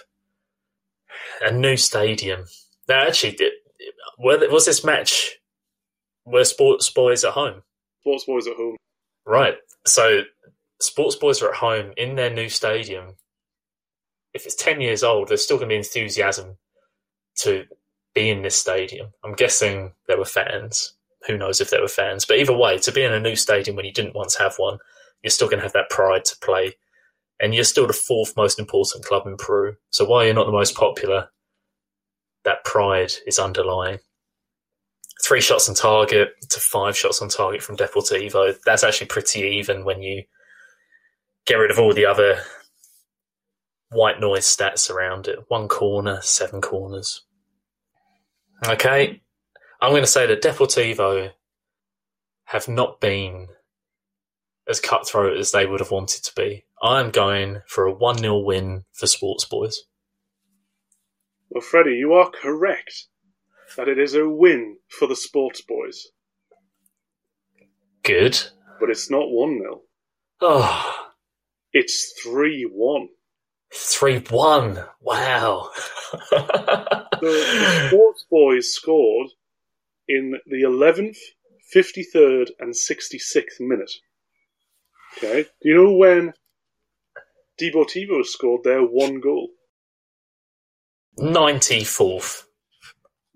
[1.41, 2.45] a new stadium.
[2.89, 3.53] Now, actually, did,
[4.17, 5.37] was this match
[6.25, 7.61] We're sports boys at home.
[8.01, 8.75] Sports boys at home.
[9.25, 9.55] Right.
[9.85, 10.21] So
[10.81, 13.15] sports boys are at home in their new stadium.
[14.33, 16.57] If it's 10 years old, there's still going to be enthusiasm
[17.37, 17.65] to
[18.15, 19.09] be in this stadium.
[19.23, 20.93] I'm guessing there were fans.
[21.27, 22.25] Who knows if there were fans?
[22.25, 24.79] But either way, to be in a new stadium when you didn't once have one,
[25.23, 26.75] you're still going to have that pride to play.
[27.39, 29.75] And you're still the fourth most important club in Peru.
[29.91, 31.29] So while you're not the most popular,
[32.45, 33.99] that pride is underlying.
[35.23, 38.55] Three shots on target to five shots on target from Deportivo.
[38.65, 40.23] That's actually pretty even when you
[41.45, 42.41] get rid of all the other
[43.91, 45.39] white noise stats around it.
[45.47, 47.25] One corner, seven corners.
[48.67, 49.21] Okay,
[49.81, 51.31] I'm going to say that Deportivo
[52.45, 53.47] have not been
[54.67, 56.65] as cutthroat as they would have wanted to be.
[56.81, 59.83] I'm going for a 1 0 win for Sports Boys.
[61.50, 63.06] Well, Freddie, you are correct
[63.76, 66.08] that it is a win for the Sports Boys,
[68.04, 68.39] Good.
[68.80, 69.82] but it's not 1 0.
[70.41, 70.95] Oh,
[71.74, 73.08] It's 3 1.
[73.74, 74.84] 3 1.
[75.02, 75.70] Wow.
[76.32, 79.28] The, the Sports Boys scored
[80.08, 81.18] in the 11th,
[81.76, 83.91] 53rd, and 66th minute.
[85.18, 85.43] Okay.
[85.62, 86.34] Do you know when
[87.62, 89.50] Deportivo scored their one goal?
[91.20, 92.43] 94th.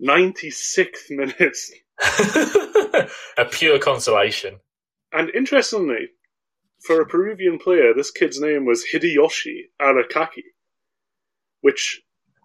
[0.02, 1.56] 96th minute.
[3.38, 4.58] a pure consolation.
[5.12, 6.08] And interestingly,
[6.80, 10.42] for a Peruvian player, this kid's name was Hideyoshi Arakaki,
[11.60, 12.02] which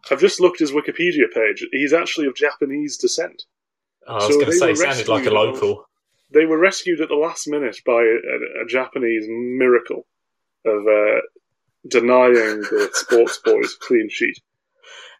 [0.10, 1.66] I've just looked his Wikipedia page.
[1.72, 3.44] He's actually of Japanese descent.
[4.08, 5.86] Oh, I was So going to say, he sounded like a local.
[6.32, 10.06] They were rescued at the last minute by a, a Japanese miracle
[10.66, 11.22] of uh,
[11.88, 14.40] denying the Sports Boys clean sheet.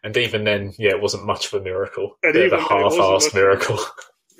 [0.02, 2.16] And even then, yeah, it wasn't much of a miracle.
[2.22, 3.78] And Bit even a it half-assed much of a miracle.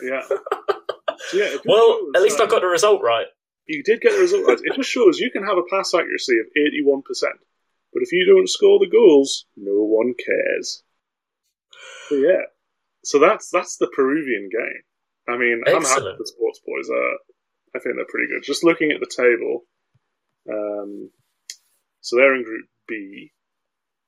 [0.02, 0.22] Yeah.
[0.26, 0.38] So,
[1.34, 3.26] yeah, well, shows, at least uh, I got the result right.
[3.66, 4.58] You did get the result right.
[4.62, 7.02] It just shows you can have a pass accuracy of 81%,
[7.92, 10.82] but if you don't score the goals, no one cares.
[12.08, 12.44] So, yeah.
[13.04, 14.82] So that's that's the Peruvian game.
[15.28, 16.90] I mean, I'm happy with the Sports Boys.
[16.90, 17.16] Uh,
[17.76, 18.42] I think they're pretty good.
[18.42, 19.64] Just looking at the table,
[20.50, 21.10] um,
[22.00, 23.32] so they're in Group B.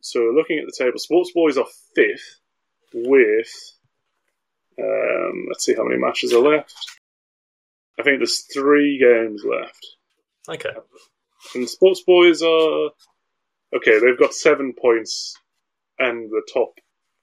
[0.03, 2.41] So looking at the table, Sports Boys are fifth
[2.93, 3.51] with.
[4.79, 6.75] Um, let's see how many matches are left.
[7.99, 9.87] I think there's three games left.
[10.49, 10.77] Okay.
[11.55, 12.91] And Sports Boys are
[13.77, 13.99] okay.
[14.01, 15.37] They've got seven points,
[15.99, 16.75] and the top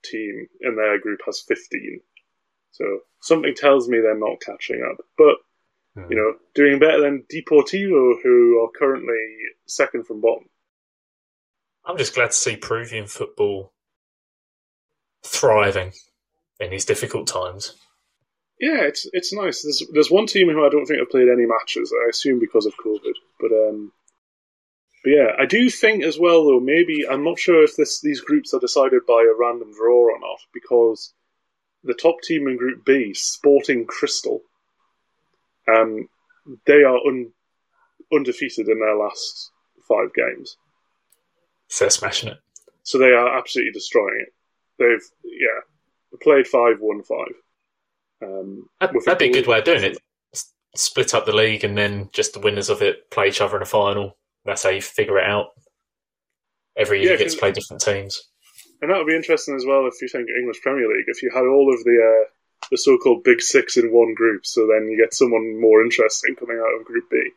[0.04, 2.00] team in their group has fifteen.
[2.70, 2.84] So
[3.20, 5.04] something tells me they're not catching up.
[5.18, 5.36] But
[6.08, 10.48] you know, doing better than Deportivo, who are currently second from bottom.
[11.84, 13.72] I'm just glad to see Peruvian football
[15.24, 15.92] thriving
[16.58, 17.74] in these difficult times.
[18.60, 19.62] Yeah, it's it's nice.
[19.62, 21.92] There's there's one team who I don't think have played any matches.
[21.92, 23.92] I assume because of COVID, but um,
[25.02, 26.60] but yeah, I do think as well though.
[26.60, 30.20] Maybe I'm not sure if this these groups are decided by a random draw or
[30.20, 31.14] not because
[31.84, 34.42] the top team in Group B, Sporting Cristal,
[35.66, 36.08] um,
[36.66, 37.32] they are un,
[38.12, 39.50] undefeated in their last
[39.88, 40.58] five games,
[41.78, 42.38] they're smashing it.
[42.82, 44.32] so they are absolutely destroying it.
[44.78, 45.60] They've yeah
[46.22, 47.34] played five, won five.
[48.22, 49.98] Um, That, that'd be a good way of doing it.
[50.76, 53.62] Split up the league and then just the winners of it play each other in
[53.62, 54.16] a final.
[54.44, 55.48] That's how you figure it out.
[56.76, 58.28] Every year Yeah, you get to play different teams.
[58.80, 61.30] And that would be interesting as well if you think English Premier League, if you
[61.30, 62.28] had all of the uh,
[62.70, 66.58] the so-called Big Six in one group, so then you get someone more interesting coming
[66.58, 67.30] out of Group B.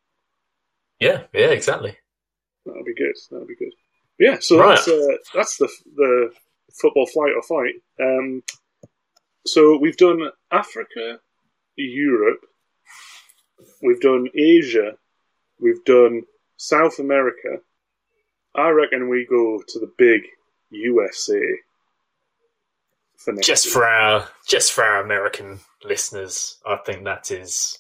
[1.00, 1.98] Yeah, yeah, exactly.
[2.66, 3.16] That would be good.
[3.32, 3.74] That would be good.
[4.20, 4.76] Yeah, so Right.
[4.76, 6.34] that's uh, that's the the
[6.82, 7.76] football flight or fight.
[8.00, 8.44] Um,
[9.46, 11.20] so we've done Africa,
[11.76, 12.40] Europe,
[13.82, 14.94] we've done Asia,
[15.60, 16.24] we've done
[16.58, 17.58] South America.
[18.56, 20.22] I reckon we go to the big
[20.70, 21.42] USA
[23.18, 23.74] for next Just year.
[23.74, 27.80] for our just for our American listeners, I think that is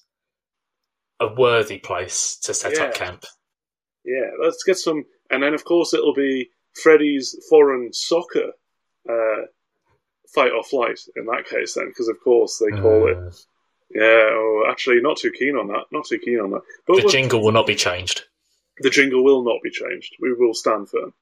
[1.19, 3.25] a worthy place to set up camp.
[4.03, 5.05] Yeah, let's get some.
[5.33, 6.49] And then, of course, it'll be
[6.81, 8.51] Freddie's foreign soccer
[9.09, 9.41] uh,
[10.33, 13.17] fight or flight in that case, then, because, of course, they call it.
[13.17, 13.45] Mm.
[13.95, 15.85] Yeah, oh, actually, not too keen on that.
[15.91, 16.61] Not too keen on that.
[16.87, 18.23] But The jingle will not be changed.
[18.79, 20.15] the jingle will not be changed.
[20.19, 21.13] We will stand firm.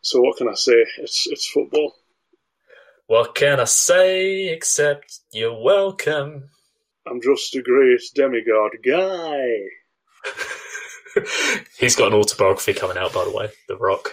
[0.00, 0.84] So, what can I say?
[0.98, 1.94] It's it's football.
[3.06, 6.50] What can I say except you're welcome?
[7.06, 9.48] I'm just a great demigod guy.
[11.78, 13.48] He's got an autobiography coming out, by the way.
[13.68, 14.10] The Rock.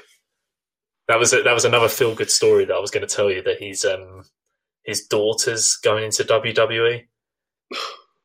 [1.07, 3.29] That was a, that was another feel good story that I was going to tell
[3.31, 4.23] you that he's um
[4.83, 7.03] his daughter's going into WWE,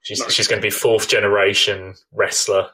[0.02, 0.32] She's Nice.
[0.32, 2.70] she's going to be fourth generation wrestler.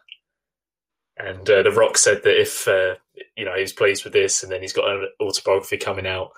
[1.16, 2.96] And uh, The Rock said that if uh,
[3.36, 6.30] you know he's pleased with this, and then he's got an autobiography coming out,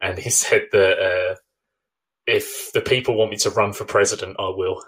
[0.00, 1.36] and he said that uh,
[2.26, 4.82] if the people want me to run for president, I will.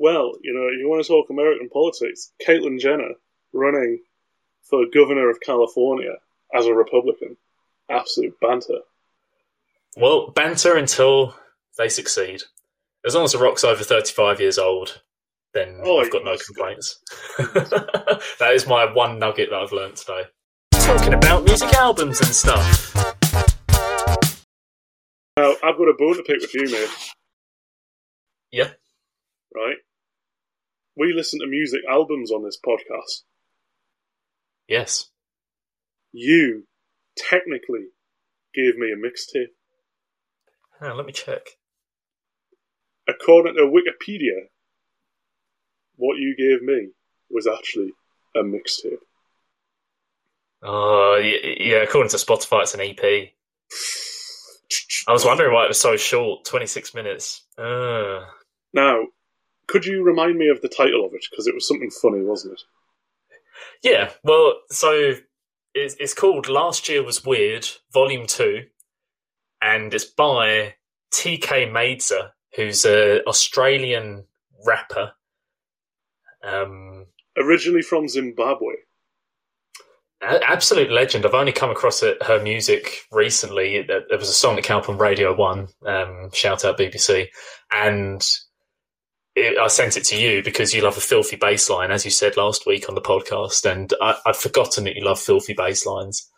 [0.00, 2.32] Well, you know, you want to talk American politics?
[2.42, 3.16] Caitlyn Jenner
[3.52, 4.00] running
[4.62, 6.14] for governor of California
[6.54, 7.36] as a Republican.
[7.90, 8.78] Absolute banter.
[9.98, 11.36] Well, banter until
[11.76, 12.44] they succeed.
[13.04, 15.02] As long as The Rock's over 35 years old,
[15.52, 16.98] then Oh, I've got no complaints.
[17.38, 20.22] that is my one nugget that I've learned today.
[20.72, 22.94] Talking about music albums and stuff.
[25.36, 26.88] Now, I've got a bone to pick with you, mate.
[28.50, 28.70] Yeah.
[29.54, 29.76] Right?
[31.00, 33.22] We listen to music albums on this podcast.
[34.68, 35.08] Yes.
[36.12, 36.64] You
[37.16, 37.86] technically
[38.54, 39.46] gave me a mixtape.
[40.94, 41.40] Let me check.
[43.08, 44.48] According to Wikipedia,
[45.96, 46.88] what you gave me
[47.30, 47.92] was actually
[48.36, 48.98] a mixtape.
[50.62, 53.02] Oh, yeah, according to Spotify, it's an EP.
[55.08, 57.42] I was wondering why it was so short 26 minutes.
[57.56, 58.20] Uh,
[58.74, 59.04] Now,
[59.70, 61.24] could you remind me of the title of it?
[61.30, 62.62] Because it was something funny, wasn't it?
[63.84, 65.14] yeah, well, so
[65.74, 68.64] it's, it's called Last Year Was Weird, Volume 2,
[69.62, 70.74] and it's by
[71.14, 74.24] TK Maidza, who's an Australian
[74.66, 75.12] rapper.
[76.42, 77.06] Um,
[77.38, 78.74] Originally from Zimbabwe.
[80.20, 81.24] A- absolute legend.
[81.24, 83.82] I've only come across it, her music recently.
[83.86, 85.68] There was a song that came up on Radio One.
[85.86, 87.28] Um, shout out BBC,
[87.72, 88.20] and
[89.36, 92.10] it, I sent it to you because you love a filthy bass line, as you
[92.10, 95.86] said last week on the podcast, and I, I'd forgotten that you love filthy bass
[95.86, 96.28] lines.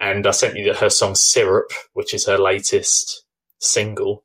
[0.00, 3.24] And I sent you her song "Syrup," which is her latest
[3.60, 4.24] single.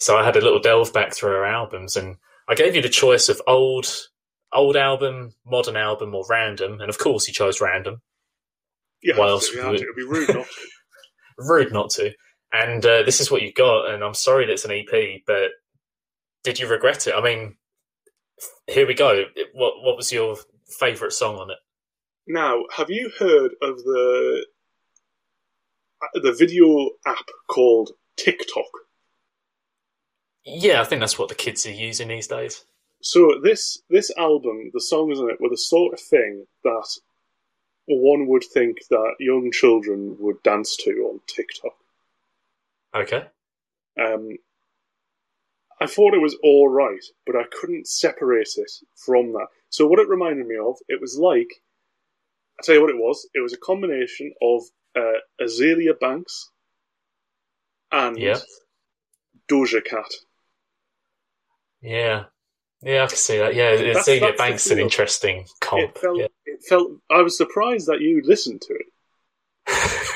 [0.00, 2.16] So I had a little delve back through her albums, and
[2.48, 3.86] I gave you the choice of old,
[4.52, 8.02] old album, modern album, or random, and of course you chose random
[9.02, 10.66] Yeah, What else you have would- be rude not to.
[11.38, 12.12] rude not to.
[12.52, 15.52] And uh, this is what you got, and I'm sorry that it's an EP, but
[16.42, 17.14] did you regret it?
[17.14, 17.56] I mean,
[18.66, 19.24] here we go.
[19.52, 20.36] What what was your
[20.66, 21.58] favourite song on it?
[22.26, 24.46] Now, have you heard of the
[26.14, 28.64] the video app called TikTok?
[30.44, 32.64] Yeah, I think that's what the kids are using these days.
[33.00, 36.88] So this this album, the songs in it were the sort of thing that
[37.86, 41.74] one would think that young children would dance to on TikTok.
[42.94, 43.24] Okay.
[44.00, 44.38] Um,
[45.82, 49.46] I thought it was all right, but I couldn't separate it from that.
[49.70, 51.48] So what it reminded me of, it was like,
[52.58, 53.28] I tell you what it was.
[53.34, 54.62] It was a combination of
[54.96, 56.50] uh, Azalea Banks
[57.90, 58.38] and Yeah.
[59.50, 60.10] Doja Cat.
[61.80, 62.24] Yeah.
[62.82, 63.54] Yeah, I can see that.
[63.54, 65.82] Yeah, That's- Celia that's Banks is an interesting comp.
[65.82, 66.26] It felt, yeah.
[66.46, 66.92] it felt.
[67.10, 68.86] I was surprised that you listened to it.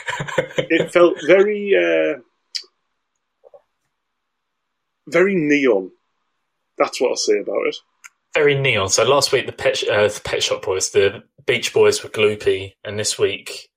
[0.58, 2.20] It felt very, uh,
[5.08, 5.90] very neon.
[6.78, 7.76] That's what I'll say about it.
[8.34, 8.88] Very neon.
[8.88, 12.72] So last week the Pet, uh, the Pet Shop Boys, the Beach Boys were gloopy,
[12.84, 13.70] and this week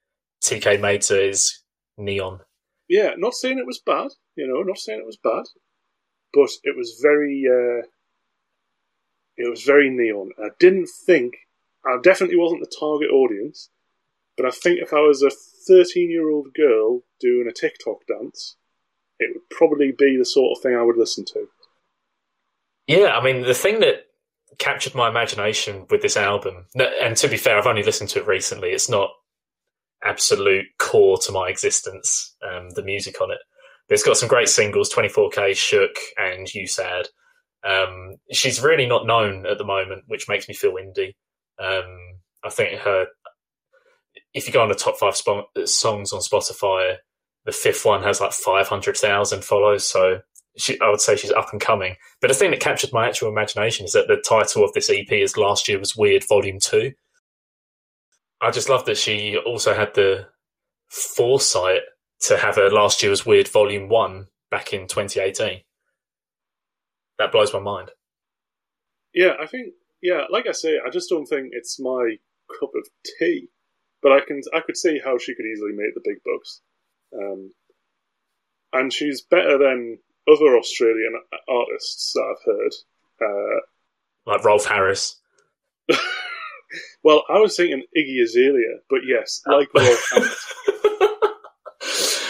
[0.44, 1.64] TK Maidza is
[1.98, 2.42] neon.
[2.90, 4.10] Yeah, not saying it was bad.
[4.36, 5.44] You know, not saying it was bad,
[6.34, 7.44] but it was very.
[7.48, 7.86] Uh,
[9.38, 10.32] it was very neon.
[10.38, 11.36] I didn't think.
[11.86, 13.70] I definitely wasn't the target audience,
[14.36, 15.30] but I think if I was a
[15.68, 18.58] thirteen-year-old girl doing a TikTok dance,
[19.20, 21.48] it would probably be the sort of thing I would listen to.
[22.88, 24.06] Yeah, I mean, the thing that
[24.58, 28.28] captured my imagination with this album, and to be fair, I've only listened to it
[28.28, 29.12] recently, it's not
[30.04, 33.40] absolute core to my existence, um, the music on it.
[33.88, 37.10] But it's got some great singles 24K, Shook, and You Sad.
[37.64, 41.16] Um, she's really not known at the moment, which makes me feel indie.
[41.60, 41.98] Um,
[42.44, 43.08] I think her,
[44.34, 46.96] if you go on the top five songs on Spotify,
[47.50, 49.90] the fifth one has like 500,000 follows.
[49.90, 50.20] So
[50.56, 51.96] she, I would say she's up and coming.
[52.22, 55.12] But the thing that captured my actual imagination is that the title of this EP
[55.12, 56.92] is Last Year Was Weird Volume 2.
[58.40, 60.28] I just love that she also had the
[60.90, 61.82] foresight
[62.28, 65.62] to have a Last Year Was Weird Volume 1 back in 2018.
[67.18, 67.90] That blows my mind.
[69.12, 69.74] Yeah, I think.
[70.04, 72.18] Yeah, like I say, I just don't think it's my
[72.60, 72.88] cup of
[73.18, 73.50] tea.
[74.04, 76.62] But I can, I could see how she could easily make the big bucks.
[77.14, 77.52] Um,
[78.74, 81.14] and she's better than other Australian
[81.48, 82.74] artists that I've heard.
[83.22, 83.60] Uh,
[84.26, 85.20] Like Rolf Harris.
[87.04, 90.54] well, I was thinking Iggy Azalea, but yes, like Rolf Harris.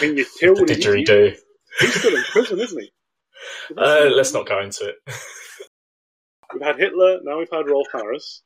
[0.00, 1.36] Can you tell the didgeridoo.
[1.80, 2.90] He's still in prison, isn't he?
[3.74, 4.96] Uh, let's not go into it.
[6.52, 7.20] we've had Hitler.
[7.22, 8.42] Now we've had Rolf Harris.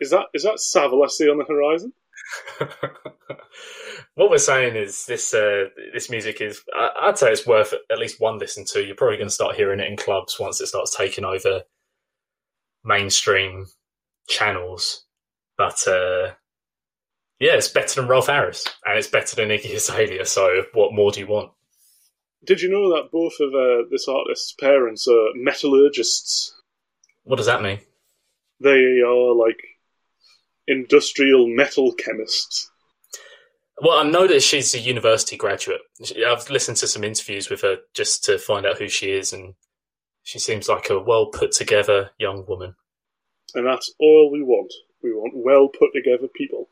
[0.00, 1.92] Is that is that Savile I see on the horizon?
[4.14, 8.20] what we're saying is this uh, this music is I'd say it's worth at least
[8.20, 8.84] one listen to.
[8.84, 11.62] You're probably going to start hearing it in clubs once it starts taking over
[12.84, 13.66] mainstream
[14.28, 15.04] channels.
[15.56, 16.32] But uh,
[17.38, 20.24] yeah, it's better than Ralph Harris and it's better than Iggy Azalea.
[20.26, 21.52] So what more do you want?
[22.44, 26.54] Did you know that both of uh, this artist's parents are metallurgists?
[27.24, 27.80] What does that mean?
[28.60, 29.58] They are like
[30.70, 32.70] industrial metal chemists.
[33.82, 35.80] Well, I know that she's a university graduate.
[36.26, 39.54] I've listened to some interviews with her just to find out who she is, and
[40.22, 42.74] she seems like a well put together young woman.
[43.54, 44.72] And that's all we want.
[45.02, 46.68] We want well put together people.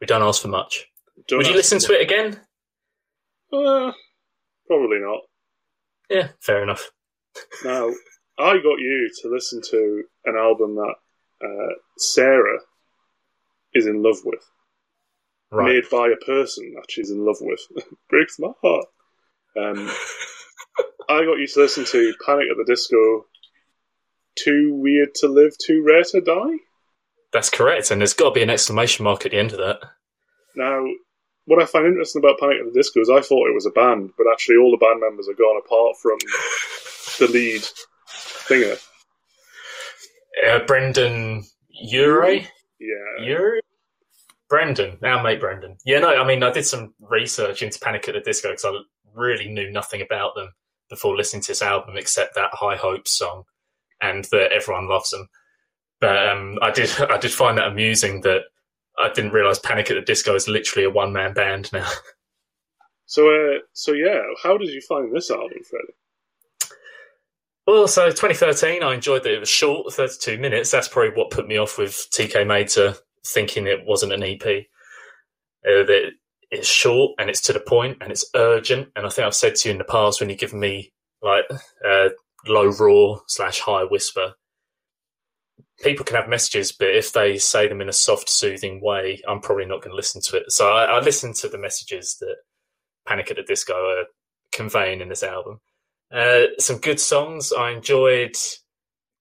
[0.00, 0.86] We don't ask for much.
[1.28, 2.40] Don't Would you listen to it again?
[3.52, 3.92] Uh,
[4.66, 5.20] probably not.
[6.08, 6.90] Yeah, fair enough.
[7.64, 7.90] Now,
[8.38, 10.94] I got you to listen to an album that
[11.44, 12.60] uh, Sarah
[13.76, 14.42] is in love with,
[15.50, 15.74] Right.
[15.74, 17.60] made by a person that she's in love with.
[18.10, 18.86] Breaks my heart.
[19.56, 19.88] Um,
[21.08, 23.26] I got you to listen to Panic at the Disco.
[24.38, 26.58] Too weird to live, too rare to die.
[27.32, 29.78] That's correct, and there's got to be an exclamation mark at the end of that.
[30.54, 30.84] Now,
[31.46, 33.70] what I find interesting about Panic at the Disco is I thought it was a
[33.70, 36.18] band, but actually all the band members are gone apart from
[37.18, 37.62] the lead
[38.06, 38.76] singer.
[40.46, 42.46] Uh, Brendon Urie?
[42.78, 43.24] Yeah.
[43.26, 43.60] Urie?
[44.48, 45.76] Brendon, our mate Brendon.
[45.84, 48.72] Yeah, no, I mean, I did some research into Panic at the Disco because I
[49.14, 50.52] really knew nothing about them
[50.88, 53.44] before listening to this album except that High Hopes song
[54.00, 55.28] and that everyone loves them.
[56.00, 58.42] But um, I did, I did find that amusing that
[58.98, 61.88] I didn't realize Panic at the Disco is literally a one man band now.
[63.08, 66.74] So, uh, so yeah, how did you find this album, Freddie?
[67.66, 70.70] Well, so 2013, I enjoyed that it was short, 32 minutes.
[70.70, 72.98] That's probably what put me off with TK Maidza
[73.32, 74.42] thinking it wasn't an EP.
[75.66, 76.12] Uh, that
[76.50, 78.88] it's short and it's to the point and it's urgent.
[78.94, 81.44] And I think I've said to you in the past when you give me like
[81.86, 82.10] uh,
[82.46, 84.34] low roar slash high whisper,
[85.80, 89.40] people can have messages, but if they say them in a soft, soothing way, I'm
[89.40, 90.52] probably not going to listen to it.
[90.52, 92.36] So I, I listened to the messages that
[93.06, 94.04] Panic at the Disco are
[94.52, 95.60] conveying in this album.
[96.12, 97.52] Uh, some good songs.
[97.52, 98.36] I enjoyed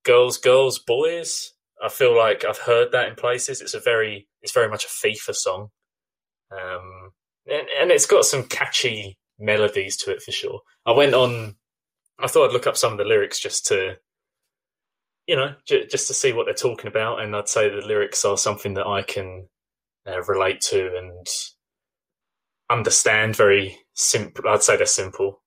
[0.04, 1.54] Girls, Girls, Boys.
[1.84, 3.62] I feel like I've heard that in places.
[3.62, 5.70] It's a very, it's very much a FIFA song,
[6.52, 7.12] um,
[7.48, 10.62] and, and it's got some catchy melodies to it for sure.
[10.86, 11.56] I went on.
[12.20, 13.98] I thought I'd look up some of the lyrics just to,
[15.28, 18.24] you know, j- just to see what they're talking about, and I'd say the lyrics
[18.26, 19.48] are something that I can
[20.08, 21.28] uh, relate to and
[22.70, 23.36] understand.
[23.36, 24.48] Very simple.
[24.48, 25.42] I'd say they're simple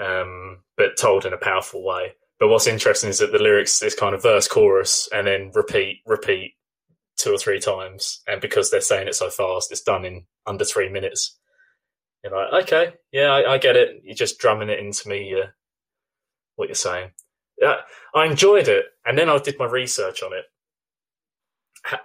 [0.00, 2.12] um, but told in a powerful way.
[2.42, 6.00] But what's interesting is that the lyrics is kind of verse, chorus, and then repeat,
[6.04, 6.54] repeat
[7.16, 8.20] two or three times.
[8.26, 11.38] And because they're saying it so fast, it's done in under three minutes.
[12.24, 14.02] You're like, okay, yeah, I, I get it.
[14.02, 15.50] You're just drumming it into me, uh,
[16.56, 17.12] what you're saying.
[17.60, 17.76] Yeah,
[18.12, 20.46] I enjoyed it, and then I did my research on it.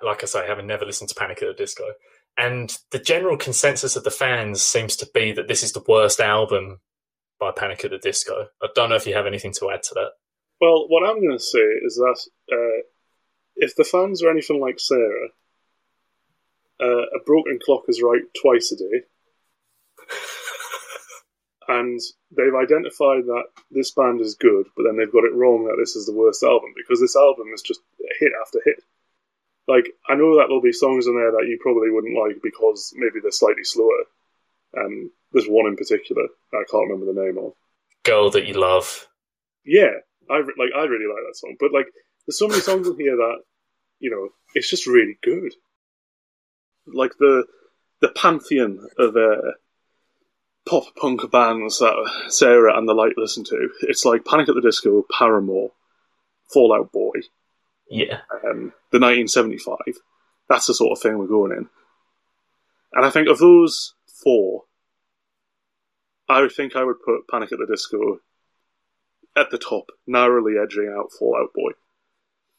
[0.04, 1.86] Like I say, having never listened to Panic at the Disco,
[2.38, 6.20] and the general consensus of the fans seems to be that this is the worst
[6.20, 6.80] album
[7.40, 8.50] by Panic at the Disco.
[8.62, 10.12] I don't know if you have anything to add to that.
[10.60, 12.20] Well, what I'm going to say is that
[12.51, 12.82] uh,
[13.55, 15.30] if the fans are anything like Sarah,
[16.80, 19.05] uh, a broken clock is right twice a day,
[21.68, 21.99] and
[22.36, 25.95] they've identified that this band is good, but then they've got it wrong that this
[25.95, 27.82] is the worst album because this album is just
[28.20, 28.84] hit after hit.
[29.68, 32.93] Like I know that there'll be songs in there that you probably wouldn't like because
[32.95, 34.05] maybe they're slightly slower.
[34.78, 37.53] Um, there's one in particular I can't remember the name of.
[38.03, 39.08] Girl that you love.
[39.66, 39.99] Yeah,
[40.30, 41.88] I like I really like that song, but like
[42.26, 43.38] there's so many songs in here that
[44.00, 45.54] you know it's just really good.
[46.86, 47.46] Like the
[48.02, 49.52] the pantheon of uh,
[50.68, 53.70] pop punk bands that Sarah and the Light listen to.
[53.82, 55.72] It's like Panic at the Disco, Paramore,
[56.54, 57.14] Fall Out Boy,
[57.90, 58.20] Yeah.
[58.32, 59.78] um, the 1975.
[60.50, 61.70] That's the sort of thing we're going in.
[62.94, 64.64] And I think of those four,
[66.30, 68.20] I think I would put Panic at the Disco
[69.38, 71.72] at the top, narrowly edging out Fall Out Boy.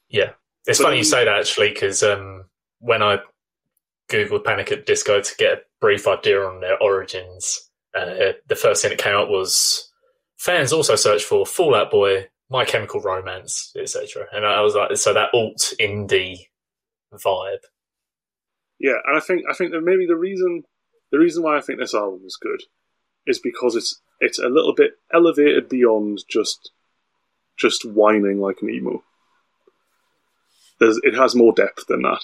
[0.09, 0.31] Yeah.
[0.66, 2.45] It's But funny you say that actually, because um,
[2.79, 3.18] when I
[4.11, 8.83] googled Panic at Disco to get a brief idea on their origins, uh, the first
[8.83, 9.91] thing that came up was
[10.37, 14.26] fans also search for Fall Out Boy, My Chemical Romance, etc.
[14.33, 16.49] And I was like, so that alt indie
[17.12, 17.64] vibe.
[18.79, 20.62] Yeah, and I think I think that maybe the reason
[21.11, 22.62] the reason why I think this album is good
[23.26, 26.71] is because it's it's a little bit elevated beyond just
[27.57, 29.03] just whining like an emo.
[30.79, 32.21] there's, it has more depth than that.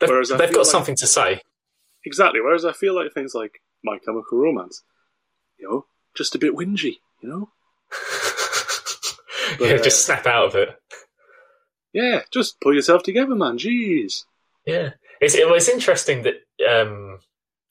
[0.00, 1.40] They've, Whereas they've got like- something to say.
[2.06, 2.40] Exactly.
[2.40, 4.82] Whereas I feel like things like My Chemical Romance,
[5.58, 7.50] you know, just a bit whingy, you know?
[9.58, 10.70] But, yeah, uh, just snap out of it.
[11.92, 13.58] Yeah, just pull yourself together, man.
[13.58, 14.24] Jeez.
[14.66, 16.34] Yeah, it's it was interesting that
[16.68, 17.20] um,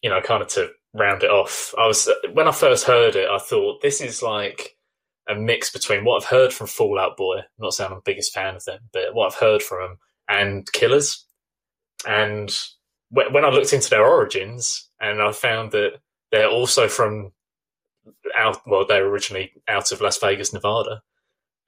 [0.02, 1.74] you know, kind of to round it off.
[1.78, 4.76] I was when I first heard it, I thought this is like
[5.28, 7.38] a mix between what I've heard from Fall Out Boy.
[7.38, 9.98] I'm not saying I'm the biggest fan of them, but what I've heard from them
[10.28, 11.26] and Killers.
[12.08, 12.54] And
[13.10, 16.00] when I looked into their origins, and I found that
[16.32, 17.32] they're also from
[18.36, 18.60] out.
[18.66, 21.02] Well, they're originally out of Las Vegas, Nevada.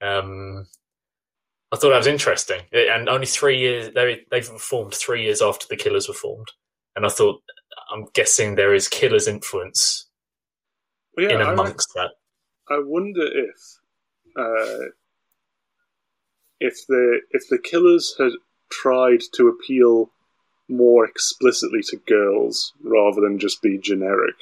[0.02, 0.66] Um,
[1.72, 5.66] I thought that was interesting, and only three years they they've formed three years after
[5.68, 6.48] the Killers were formed,
[6.94, 7.40] and I thought
[7.92, 10.06] I'm guessing there is Killers influence
[11.18, 12.10] yeah, in I, amongst that.
[12.68, 13.78] I wonder if
[14.36, 14.90] uh,
[16.60, 18.32] if the if the killers had
[18.70, 20.10] tried to appeal
[20.68, 24.34] more explicitly to girls rather than just be generic,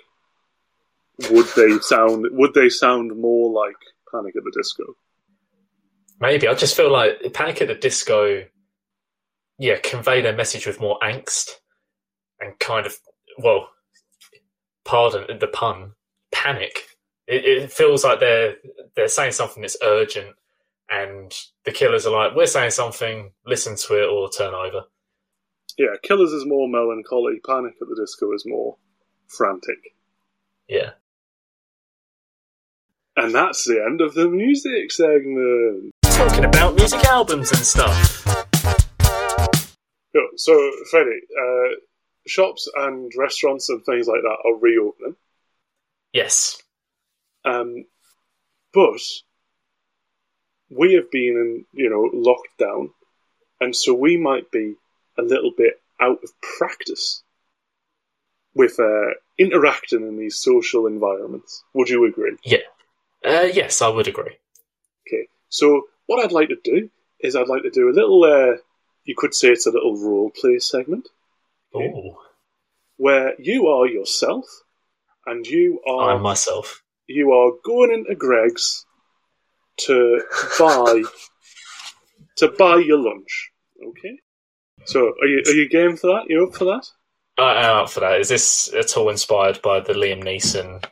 [1.30, 3.76] would they sound would they sound more like
[4.11, 4.97] Panic at the Disco?
[6.20, 8.45] Maybe I just feel like Panic at the Disco,
[9.59, 11.51] yeah, convey their message with more angst
[12.41, 12.97] and kind of
[13.39, 13.68] well,
[14.85, 15.93] pardon the pun,
[16.32, 16.89] panic.
[17.26, 18.57] It, it feels like they're
[18.97, 20.35] they're saying something that's urgent,
[20.91, 21.32] and
[21.64, 24.85] the killers are like, "We're saying something, listen to it or turn over."
[25.76, 27.41] Yeah, Killers is more melancholy.
[27.45, 28.76] Panic at the Disco is more
[29.26, 29.95] frantic.
[30.68, 30.91] Yeah,
[33.16, 35.91] And that's the end of the music segment.
[36.03, 38.24] talking about music albums and stuff.
[40.37, 41.68] So, Freddie, uh,
[42.27, 45.16] shops and restaurants and things like that are reopening.
[46.14, 46.62] Yes,
[47.45, 47.87] Um,
[48.75, 49.01] but
[50.68, 52.93] we have been in, you know, locked down,
[53.61, 54.77] and so we might be
[55.18, 57.22] a little bit out of practice
[58.55, 61.62] with uh, interacting in these social environments.
[61.75, 62.37] Would you agree?
[63.25, 64.39] uh, yes, I would agree.
[65.07, 65.29] Okay.
[65.49, 68.22] So what I'd like to do is I'd like to do a little.
[68.25, 68.57] Uh,
[69.05, 71.09] you could say it's a little role play segment.
[71.75, 72.16] Oh,
[72.97, 74.45] where you are yourself,
[75.27, 76.83] and you are I'm myself.
[77.07, 78.85] you are going into Greggs
[79.87, 80.22] to
[80.59, 81.03] buy
[82.37, 83.51] to buy your lunch.
[83.85, 84.18] Okay.
[84.87, 86.27] So are you are you game for that?
[86.29, 86.87] You up for that?
[87.39, 88.20] I- I'm up for that.
[88.20, 90.85] Is this at all inspired by the Liam Neeson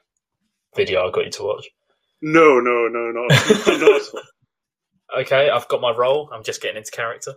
[0.75, 1.69] video I got you to watch?
[2.21, 4.03] No, no, no, no, not.
[5.21, 6.31] Okay, I've got my role.
[6.33, 7.35] I'm just getting into character.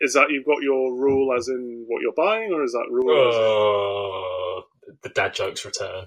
[0.00, 3.28] Is that you've got your rule as in what you're buying, or is that rule?
[3.28, 4.64] as in- Oh,
[5.02, 6.06] the dad jokes return.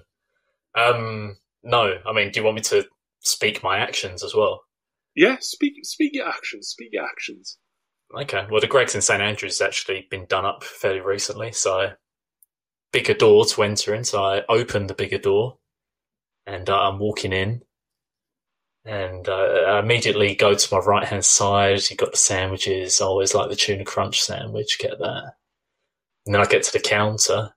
[0.76, 2.86] Um, no, I mean, do you want me to
[3.20, 4.62] speak my actions as well?
[5.16, 6.68] Yeah, speak speak your actions.
[6.70, 7.58] Speak your actions.
[8.16, 11.92] Okay, well, the Greggs in St Andrews has actually been done up fairly recently, so
[12.92, 14.04] bigger door to enter in.
[14.04, 15.58] So I open the bigger door,
[16.46, 17.63] and uh, I'm walking in,
[18.84, 19.32] and uh,
[19.66, 21.80] I immediately go to my right hand side.
[21.88, 23.00] You've got the sandwiches.
[23.00, 24.78] I always like the tuna crunch sandwich.
[24.78, 25.34] Get that.
[26.26, 27.54] And then I get to the counter.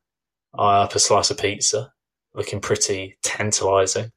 [0.57, 1.93] I up a slice of pizza,
[2.33, 4.11] looking pretty tantalising.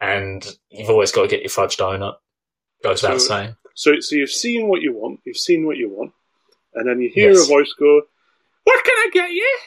[0.00, 2.16] And you've always got to get your fudge donut.
[2.84, 3.56] Goes without So- saying.
[3.74, 5.20] So so you've seen what you want.
[5.24, 6.12] You've seen what you want,
[6.74, 7.44] and then you hear Yes.
[7.44, 8.02] a voice go,
[8.64, 9.58] "What can I get you?"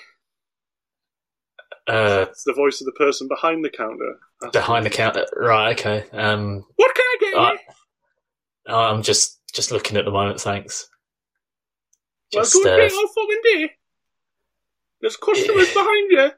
[1.87, 4.19] Uh, It's the voice of the person behind the counter.
[4.53, 5.25] Behind the counter.
[5.35, 5.77] Right.
[5.79, 6.05] Okay.
[6.11, 7.51] Um, What can I get Uh,
[8.67, 8.73] you?
[8.75, 10.39] I'm just just looking at the moment.
[10.39, 10.87] Thanks.
[12.33, 13.71] Well, Just don't uh, wait all fucking day.
[15.01, 15.73] There's customers Yeah.
[15.73, 16.31] behind you.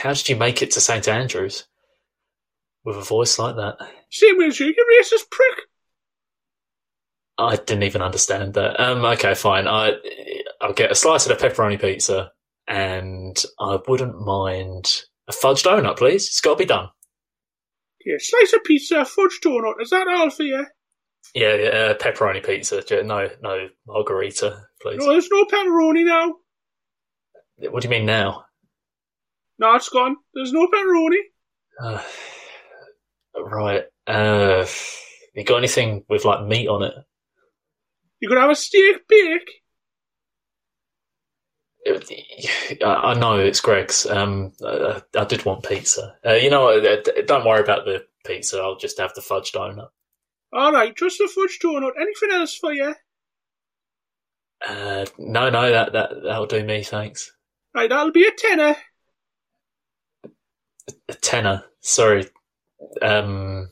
[0.00, 1.66] how did you make it to St Andrews
[2.84, 3.76] with a voice like that?
[4.10, 5.66] Same as you, you racist prick.
[7.38, 8.78] I didn't even understand that.
[8.80, 9.66] Um, okay, fine.
[9.66, 9.94] I
[10.60, 12.30] I'll get a slice of the pepperoni pizza,
[12.68, 16.26] and I wouldn't mind a fudge donut, please.
[16.26, 16.88] It's got to be done.
[18.04, 19.80] Yeah, slice of pizza, fudge donut.
[19.80, 20.66] Is that all for you?
[21.34, 22.82] Yeah, yeah, uh, pepperoni pizza.
[23.04, 24.98] No, no margarita, please.
[24.98, 26.34] No, there's no pepperoni now.
[27.70, 28.44] What do you mean now?
[29.58, 30.16] No, it's gone.
[30.34, 31.18] There's no pepperoni.
[31.80, 32.02] Uh,
[33.38, 33.84] right.
[34.06, 34.66] Uh,
[35.34, 36.94] you got anything with like meat on it?
[38.20, 39.61] You could have a steak bake.
[41.88, 44.06] I I know it's Greggs.
[44.06, 46.16] Um, I, I did want pizza.
[46.24, 48.58] Uh, you know, what, uh, don't worry about the pizza.
[48.58, 49.88] I'll just have the fudge donut.
[50.52, 51.92] All right, just the fudge donut.
[52.00, 52.94] Anything else for you?
[54.66, 56.82] Uh, no, no, that that that'll do me.
[56.82, 57.32] Thanks.
[57.74, 58.76] Right, that'll be a tenner.
[61.08, 61.64] A tenner.
[61.80, 62.28] Sorry.
[63.00, 63.70] Um,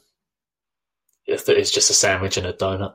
[1.27, 2.95] it's just a sandwich and a donut.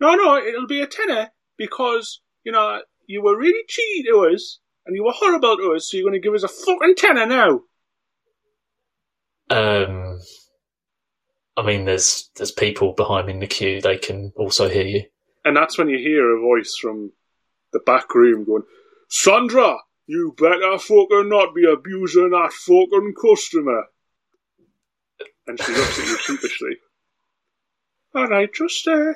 [0.00, 2.80] No, no, it'll be a tenner because, you know,
[3.10, 6.20] you were really cheaty to us and you were horrible to us, so you're going
[6.20, 7.60] to give us a fucking tenner now.
[9.50, 10.20] Um,
[11.56, 13.80] I mean, there's there's people behind me in the queue.
[13.80, 15.02] They can also hear you.
[15.44, 17.12] And that's when you hear a voice from
[17.72, 18.62] the back room going,
[19.08, 23.86] Sandra, you better fucking not be abusing that fucking customer.
[25.48, 26.76] And she looks at you sheepishly.
[28.14, 29.14] All right, just uh,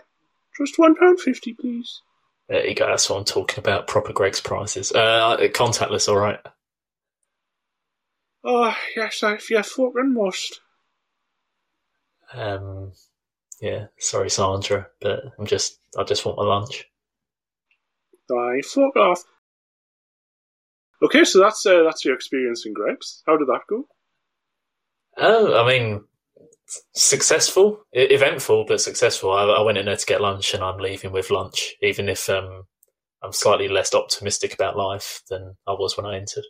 [0.58, 2.00] just one pound fifty, please.
[2.48, 2.86] There you go.
[2.88, 3.86] That's what I'm talking about.
[3.86, 4.92] Proper Greggs prices.
[4.92, 6.38] Uh, contactless, all right.
[8.44, 10.60] Oh yes, if you fucking must.
[12.34, 12.92] Um,
[13.60, 13.86] yeah.
[13.98, 16.84] Sorry, Sandra, but I'm just I just want my lunch.
[18.30, 19.24] Aye, fuck off.
[21.02, 23.22] Okay, so that's uh, that's your experience in Greggs.
[23.26, 23.86] How did that go?
[25.16, 26.04] Oh, I mean,
[26.94, 29.32] successful, eventful, but successful.
[29.32, 32.28] I, I went in there to get lunch, and I'm leaving with lunch, even if
[32.30, 32.64] um,
[33.22, 36.44] I'm slightly less optimistic about life than I was when I entered.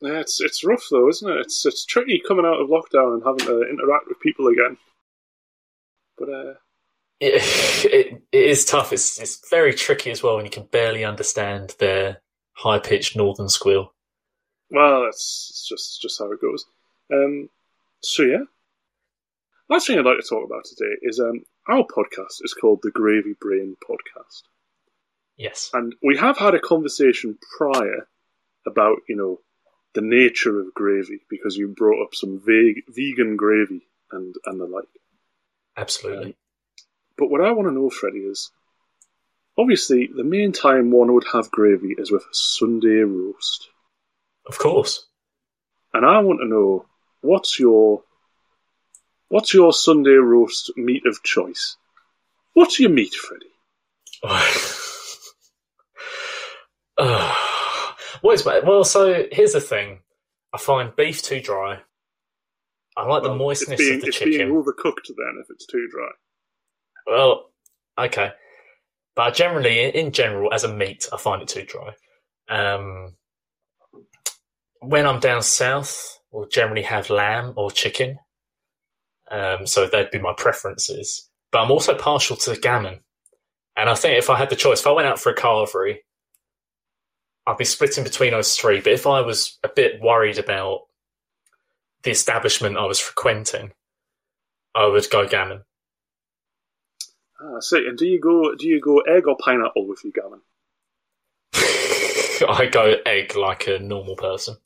[0.00, 1.38] Yeah, it's it's rough though, isn't it?
[1.40, 4.76] It's it's tricky coming out of lockdown and having to interact with people again.
[6.18, 6.54] But uh,
[7.20, 7.42] It,
[7.92, 8.92] it, it is tough.
[8.92, 12.20] It's it's very tricky as well, and you can barely understand their
[12.54, 13.92] high pitched northern squeal.
[14.70, 16.64] well, that's it's just just how it goes.
[17.12, 17.48] Um,
[18.02, 18.44] so yeah,
[19.68, 22.90] last thing I'd like to talk about today is um, our podcast is called the
[22.90, 24.42] Gravy Brain Podcast.
[25.36, 25.70] Yes.
[25.72, 28.08] And we have had a conversation prior
[28.66, 29.40] about, you know,
[29.94, 34.66] the nature of gravy because you brought up some vague, vegan gravy and, and the
[34.66, 34.84] like.
[35.76, 36.36] Absolutely.
[37.16, 38.50] But what I want to know, Freddie, is
[39.56, 43.68] obviously the main time one would have gravy is with a Sunday roast.
[44.46, 45.06] Of course.
[45.92, 46.86] And I want to know
[47.20, 48.02] what's your
[49.28, 51.76] what's your Sunday roast meat of choice?
[52.54, 53.46] What's your meat, Freddie?
[56.98, 57.34] uh,
[58.20, 58.84] what is my, well?
[58.84, 60.00] So here's the thing.
[60.52, 61.80] I find beef too dry.
[62.96, 64.32] I like the moistness it's being, of the it's chicken.
[64.32, 66.10] being overcooked then if it's too dry.
[67.06, 67.50] Well,
[67.96, 68.32] okay,
[69.18, 71.92] but generally, in general, as a meat, I find it too dry.
[72.48, 73.16] Um,
[74.80, 78.18] when I'm down south, we'll generally have lamb or chicken.
[79.30, 81.28] Um, so they'd be my preferences.
[81.50, 83.00] But I'm also partial to gammon.
[83.76, 85.98] And I think if I had the choice, if I went out for a carvery,
[87.46, 88.80] I'd be splitting between those three.
[88.80, 90.80] But if I was a bit worried about
[92.02, 93.72] the establishment I was frequenting,
[94.74, 95.62] I would go gammon.
[97.40, 100.40] Ah, see, and do you go do you go egg or pineapple with your gammon?
[102.48, 104.56] I go egg like a normal person.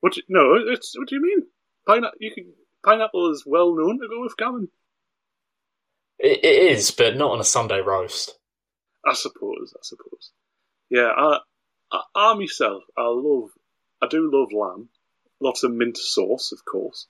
[0.00, 0.12] What?
[0.12, 1.46] Do you, no, it's what do you mean?
[1.86, 2.18] Pineapple.
[2.20, 2.52] You can
[2.84, 4.68] pineapple is well known to go with gammon.
[6.18, 8.38] It, it is, but not on a Sunday roast.
[9.06, 9.72] I suppose.
[9.74, 10.32] I suppose.
[10.90, 11.38] Yeah, I,
[11.92, 13.50] I, I myself, I love,
[14.02, 14.88] I do love lamb.
[15.40, 17.06] Lots of mint sauce, of course.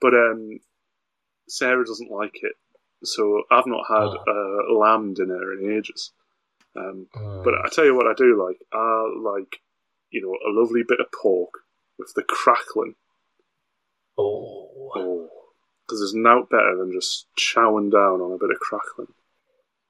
[0.00, 0.60] But um,
[1.48, 2.52] Sarah doesn't like it,
[3.02, 6.12] so I've not had a lamb dinner in ages.
[6.76, 7.42] Um, Mm.
[7.42, 8.58] But I tell you what, I do like.
[8.72, 9.56] I like,
[10.10, 11.50] you know, a lovely bit of pork
[11.98, 12.94] with the crackling.
[14.18, 14.62] Oh,
[14.94, 15.28] Oh,
[15.86, 19.08] because there's nought better than just chowing down on a bit of crackling.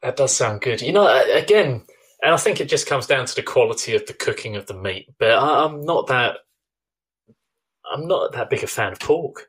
[0.02, 0.80] that does sound good.
[0.82, 1.82] You know, again,
[2.22, 4.74] and I think it just comes down to the quality of the cooking of the
[4.74, 5.08] meat.
[5.18, 6.38] But I, I'm not that.
[7.90, 9.48] I'm not that big a fan of pork.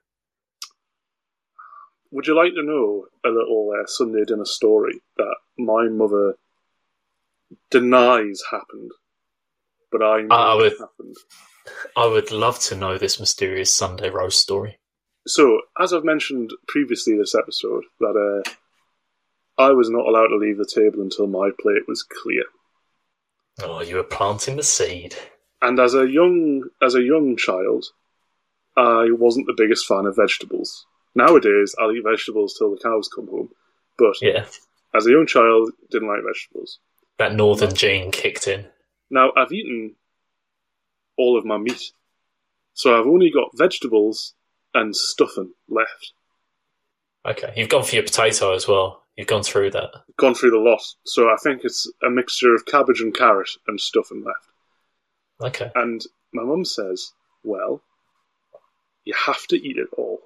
[2.11, 6.36] Would you like to know a little uh, Sunday dinner story that my mother
[7.71, 8.91] denies happened,
[9.91, 11.15] but I know I would- happened?
[11.95, 14.80] I would love to know this mysterious Sunday roast story.
[15.28, 20.57] So, as I've mentioned previously this episode, that uh, I was not allowed to leave
[20.57, 22.43] the table until my plate was clear.
[23.61, 25.15] Oh, you were planting the seed.
[25.61, 27.86] And as a young as a young child,
[28.78, 30.86] I wasn't the biggest fan of vegetables.
[31.15, 33.49] Nowadays, I'll eat vegetables till the cows come home.
[33.97, 34.45] But Yeah,
[34.93, 36.80] as a young child, didn't like vegetables.
[37.18, 38.68] that northern gene kicked in.
[39.09, 39.95] Now I've eaten
[41.18, 41.91] all of my meat,
[42.74, 44.34] so I've only got vegetables
[44.74, 46.13] and stuffing left.
[47.26, 49.03] Okay, you've gone for your potato as well.
[49.18, 49.89] You've gone through that.
[50.18, 53.82] Gone through the lot, so I think it's a mixture of cabbage and carrot and
[53.82, 55.55] stuffing left.
[55.55, 55.72] Okay.
[55.76, 57.13] And my mum says,
[57.43, 57.82] "Well,
[59.05, 60.22] you have to eat it all."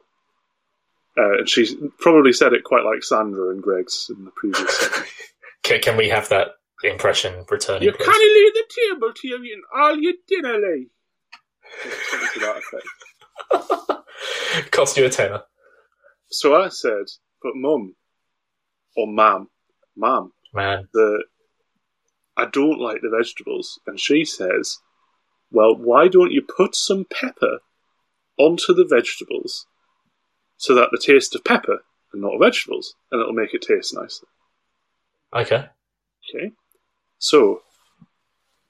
[1.18, 4.90] Uh, and she probably said it quite like Sandra and Greggs in the previous.
[5.64, 7.84] Can, can we have that impression returning?
[7.84, 10.90] you can't leave the table till you've eaten all your dinner, Lee.
[12.10, 12.88] Something to that effect.
[14.72, 15.44] Cost you a tenner.
[16.30, 17.06] So I said,
[17.42, 17.96] but mum,
[18.96, 19.50] or ma'am,
[19.96, 20.88] ma'am, man.
[20.94, 21.24] that
[22.38, 23.80] I don't like the vegetables.
[23.86, 24.80] And she says,
[25.52, 27.60] Well, why don't you put some pepper
[28.38, 29.68] onto the vegetables
[30.58, 31.80] so that the taste of pepper
[32.14, 34.26] and not vegetables, and it'll make it taste nicer.
[35.34, 35.66] Okay.
[36.30, 36.52] Okay.
[37.22, 37.62] So,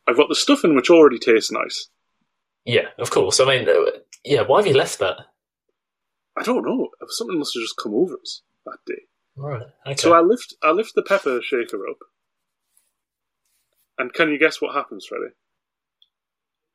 [0.06, 1.88] I've got the stuffing which already tastes nice.
[2.66, 3.40] Yeah, of course.
[3.40, 3.92] I mean, uh,
[4.26, 4.42] yeah.
[4.42, 5.18] Why have you left that?
[6.38, 6.90] I don't know.
[7.08, 9.04] Something must have just come over us that day.
[9.38, 9.64] Right.
[9.88, 9.96] Okay.
[9.96, 12.00] So I lift, I lift the pepper shaker up,
[13.98, 15.34] and can you guess what happens, Freddie?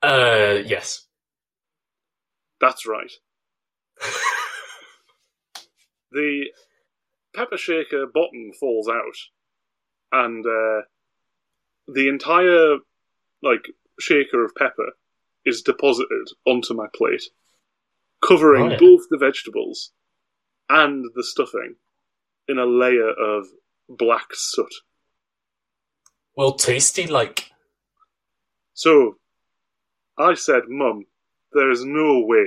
[0.03, 1.07] uh, yes.
[2.59, 3.13] That's right.
[6.11, 6.47] the
[7.35, 9.17] pepper shaker bottom falls out,
[10.13, 10.83] and uh,
[11.89, 12.79] the entire
[13.43, 13.67] like
[14.01, 14.93] shaker of pepper
[15.45, 17.23] is deposited onto my plate,
[18.27, 18.79] covering Right.
[18.81, 19.93] both the vegetables
[20.69, 21.77] and the stuffing
[22.49, 23.47] in a layer of
[23.89, 24.75] black soot.
[26.35, 27.51] Well, tasty like.
[28.75, 29.19] So
[30.19, 31.07] I said, Mum,
[31.53, 32.47] there is no way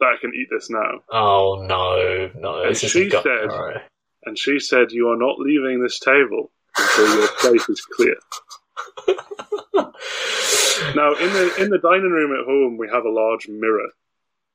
[0.00, 1.02] that I can eat this now.
[1.10, 2.64] Oh no, no.
[2.64, 3.82] And she said- Alright.
[4.24, 8.16] And she said, You are not leaving this table until your plate is clear.
[10.94, 13.88] Now, in the in the dining room at home, we have a large mirror,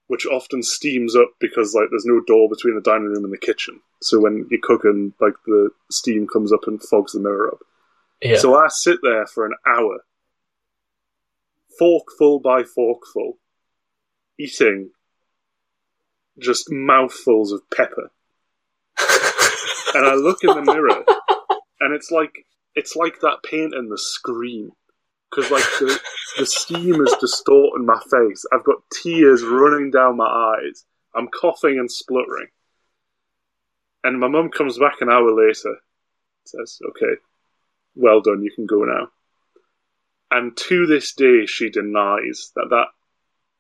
[0.08, 3.38] which often steams up because like there's no door between the dining room and the
[3.38, 3.80] kitchen.
[4.02, 7.60] So when you're cooking, like the steam comes up and fogs the mirror up.
[8.22, 8.38] Yeah.
[8.38, 10.06] So I sit there for an hour,
[11.80, 13.38] forkful by forkful,
[14.38, 14.92] eating
[16.40, 18.12] just mouthfuls of pepper.
[19.96, 21.04] and I look in the mirror,
[21.80, 24.72] and it's like it's like that paint in the scream,
[25.30, 26.00] because like the
[26.38, 28.46] the steam is distorting my face.
[28.52, 30.86] I've got tears running down my eyes.
[31.16, 32.48] I'm coughing and spluttering.
[34.04, 35.78] And my mum comes back an hour later,
[36.46, 37.20] says, "Okay,
[37.96, 38.44] well done.
[38.44, 39.10] You can go now."
[40.30, 42.88] And to this day, she denies that that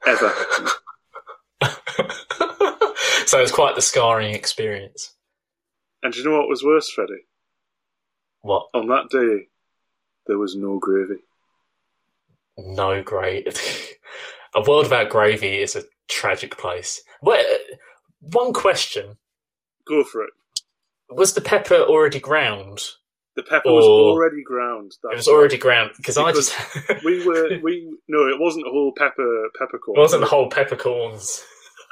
[0.05, 0.69] ever happened.
[3.27, 5.13] so it's quite the scarring experience.
[6.03, 7.25] And do you know what was worse, Freddie?
[8.41, 8.67] What?
[8.73, 9.47] On that day,
[10.27, 11.21] there was no gravy.
[12.57, 13.51] No gravy.
[14.55, 17.01] a world without gravy is a tragic place.
[17.21, 17.43] Well,
[18.19, 19.17] one question:
[19.87, 20.31] Go for it.
[21.09, 22.81] Was the pepper already ground?
[23.35, 24.93] The pepper was already ground.
[25.11, 26.55] It was already ground because I just.
[27.05, 29.97] We were we no, it wasn't whole pepper peppercorn.
[29.97, 31.43] it wasn't the whole peppercorns.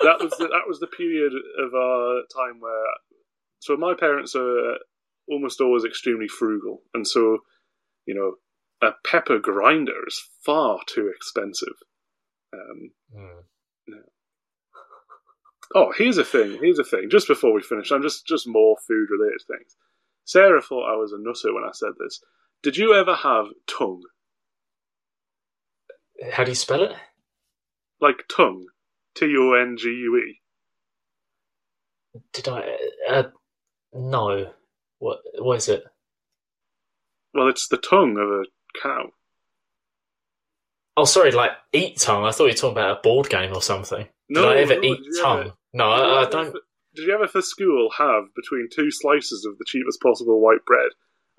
[0.01, 2.87] that was the, that was the period of our time where.
[3.59, 4.77] So my parents are
[5.29, 7.39] almost always extremely frugal, and so
[8.05, 8.35] you know
[8.87, 11.75] a pepper grinder is far too expensive.
[12.53, 13.41] Um, Hmm.
[15.75, 16.57] Oh, here's a thing.
[16.61, 17.09] Here's a thing.
[17.11, 19.75] Just before we finish, I'm just just more food related things.
[20.25, 22.21] Sarah thought I was a nutter when I said this.
[22.63, 24.03] Did you ever have tongue?
[26.31, 26.93] How do you spell it?
[28.01, 28.67] Like tongue,
[29.15, 30.41] T O N G U E.
[32.33, 32.77] Did I?
[33.09, 33.23] Uh,
[33.93, 34.53] no.
[34.99, 35.19] What?
[35.37, 35.83] What is it?
[37.33, 38.45] Well, it's the tongue of a
[38.81, 39.09] cow.
[40.97, 41.31] Oh, sorry.
[41.31, 42.23] Like eat tongue.
[42.23, 44.07] I thought you were talking about a board game or something.
[44.33, 45.39] Did I ever no, eat tongue?
[45.41, 46.55] ever- no, I, I don't.
[46.95, 50.91] Did you ever for school have between two slices of the cheapest possible white bread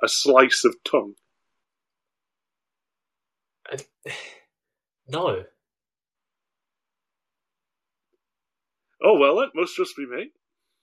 [0.03, 1.15] a slice of tongue?
[5.09, 5.45] No.
[9.03, 10.31] Oh well, it must just be me.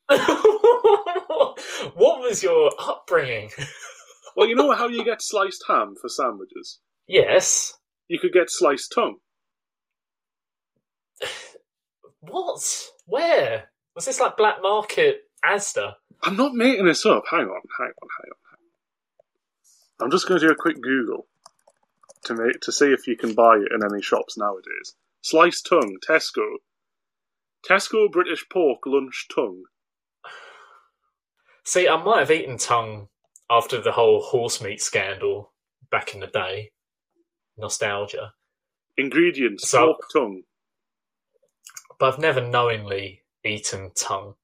[1.96, 3.50] what was your upbringing?
[4.36, 6.80] Well, you know how you get sliced ham for sandwiches?
[7.08, 7.78] yes.
[8.08, 9.18] You could get sliced tongue.
[12.20, 12.88] What?
[13.06, 13.70] Where?
[13.96, 15.94] Was this like black market Asda?
[16.24, 17.26] I'm not making this up.
[17.30, 18.40] Hang on, hang on, hang on.
[18.50, 18.64] Hang
[20.00, 20.06] on.
[20.06, 21.28] I'm just going to do a quick Google
[22.24, 24.96] to make to see if you can buy it in any shops nowadays.
[25.22, 26.58] Sliced tongue, Tesco.
[27.70, 29.64] Tesco British pork lunch tongue.
[31.66, 33.08] See, I might have eaten tongue
[33.50, 35.54] after the whole horse meat scandal
[35.92, 36.72] back in the day.
[37.58, 38.34] Nostalgia.
[38.98, 40.44] Ingredients: So- pork tongue.
[42.00, 44.36] But I've never knowingly eaten tongue.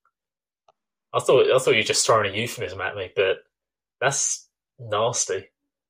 [1.13, 3.37] I thought I thought you were just throwing a euphemism at me, but
[3.99, 4.47] that's
[4.79, 5.49] nasty.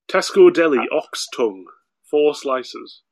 [0.10, 1.66] Tesco deli ox tongue.
[2.10, 3.04] Four slices.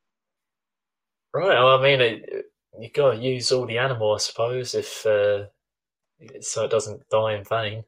[1.33, 1.49] Right.
[1.49, 2.45] Well, I mean, it,
[2.79, 5.45] you got to use all the animal, I suppose, if uh,
[6.39, 7.83] so it doesn't die in vain.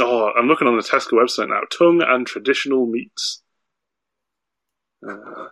[0.00, 1.60] Oh, I'm looking on the Tesco website now.
[1.76, 3.42] Tongue and traditional meats.
[5.06, 5.46] Uh,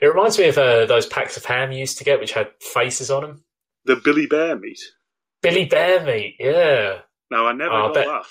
[0.00, 2.50] It reminds me of uh, those packs of ham you used to get, which had
[2.60, 3.44] faces on them.
[3.84, 4.80] the Billy Bear meat.
[5.42, 7.00] Billy Bear meat, yeah.
[7.30, 8.24] Now I never Oh, I bet- that.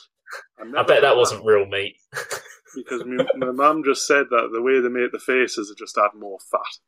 [0.78, 1.96] I, I bet that wasn't real meat.
[2.76, 5.98] because my, my mum just said that the way they make the faces, it just
[5.98, 6.80] add more fat.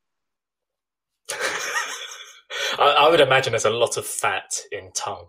[2.80, 5.28] I, I would imagine there's a lot of fat in tongue.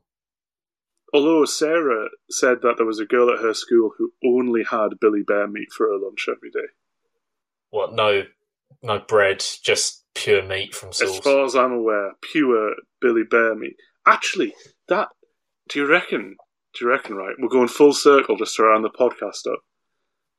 [1.15, 5.23] Although Sarah said that there was a girl at her school who only had Billy
[5.23, 6.73] Bear meat for her lunch every day.
[7.71, 7.95] What?
[7.95, 8.25] No,
[8.83, 13.77] no bread, just pure meat from As far as I'm aware, pure Billy Bear meat.
[14.05, 14.55] Actually,
[14.89, 15.09] that
[15.69, 16.37] do you reckon?
[16.75, 17.15] Do you reckon?
[17.15, 19.61] Right, we're going full circle just around the podcast up.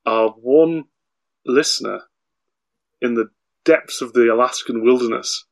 [0.05, 0.85] Our one
[1.45, 2.01] listener
[3.01, 3.29] in the
[3.63, 5.45] depths of the Alaskan wilderness,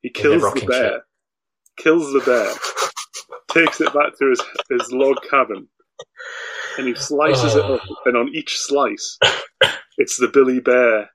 [0.00, 1.04] he kills the rocking bear, chair.
[1.76, 2.50] kills the bear,
[3.52, 4.40] takes it back to his
[4.70, 5.68] his log cabin,
[6.78, 7.74] and he slices it Oh.
[7.76, 7.82] up.
[8.06, 9.18] And on each slice,
[9.98, 11.10] it's the Billy Bear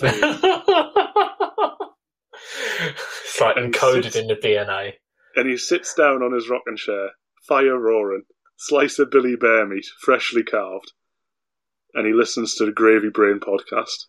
[0.00, 0.20] face.
[3.24, 4.94] it's like And encoded sits- in the DNA.
[5.36, 7.10] and he sits down on his rocking chair,
[7.48, 8.22] fire roaring,
[8.56, 10.92] slice of Billy Bear meat, freshly carved,
[11.94, 14.06] and he listens to the Gravy Brain podcast.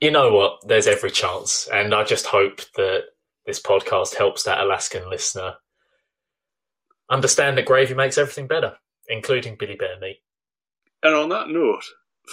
[0.00, 0.58] You know what?
[0.66, 3.04] There's every chance, and I just hope that
[3.46, 5.54] this podcast helps that Alaskan listener
[7.10, 8.74] understand that gravy makes everything better,
[9.08, 10.22] including Billy Bear meat.
[11.02, 11.84] And on that note,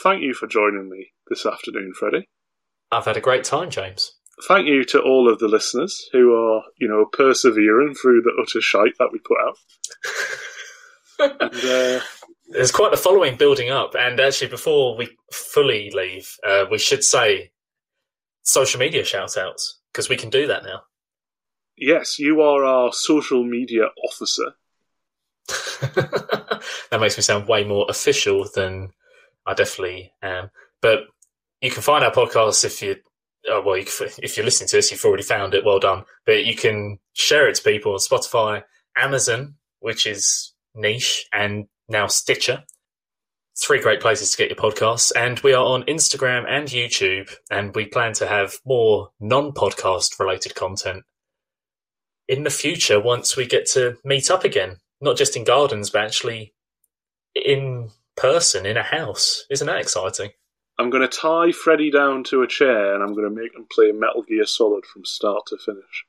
[0.02, 2.28] thank you for joining me this afternoon, Freddie.
[2.92, 4.14] I've had a great time, James.
[4.48, 8.62] Thank you to all of the listeners who are, you know, persevering through the utter
[8.62, 9.58] shite that we put out.
[11.20, 12.02] And uh,
[12.50, 17.04] There's quite a following building up, and actually, before we fully leave, uh, we should
[17.04, 17.52] say
[18.42, 20.82] social media shout outs because we can do that now.
[21.78, 24.54] yes, you are our social media officer.
[25.48, 28.92] that makes me sound way more official than
[29.46, 30.50] I definitely am.
[30.82, 31.02] But
[31.62, 32.98] you can find our podcast if you,
[33.50, 33.86] oh, well, you
[34.22, 35.66] if you're listening to this, you've already found it.
[35.66, 36.04] Well done.
[36.26, 38.64] But you can share it to people on Spotify,
[38.98, 42.64] Amazon, which is niche, and now Stitcher.
[43.62, 45.12] Three great places to get your podcasts.
[45.16, 50.20] And we are on Instagram and YouTube, and we plan to have more non podcast
[50.20, 51.04] related content
[52.28, 56.04] in the future once we get to meet up again, not just in gardens, but
[56.04, 56.54] actually
[57.36, 59.46] in person in a house.
[59.50, 60.32] Isn't that exciting?
[60.80, 63.68] I'm going to tie Freddie down to a chair and I'm going to make him
[63.72, 66.06] play Metal Gear Solid from start to finish.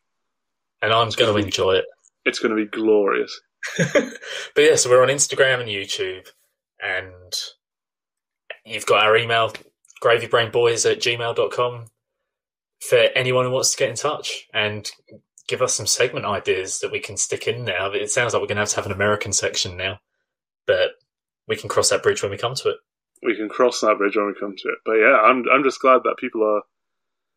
[0.81, 1.85] And I'm going to enjoy it.
[2.25, 3.41] It's going to be glorious.
[3.77, 4.15] but
[4.57, 6.27] yeah, so we're on Instagram and YouTube,
[6.83, 7.33] and
[8.65, 9.53] you've got our email,
[10.03, 11.87] gravybrainboys at gmail.com,
[12.81, 14.91] for anyone who wants to get in touch and
[15.49, 17.91] give us some segment ideas that we can stick in now.
[17.93, 20.01] It sounds like we're going to have to have an American section now,
[20.67, 20.93] but
[21.47, 22.77] we can cross that bridge when we come to it.
[23.23, 24.79] we can cross that bridge when we come to it.
[24.85, 26.63] But yeah, I'm I'm just glad that people are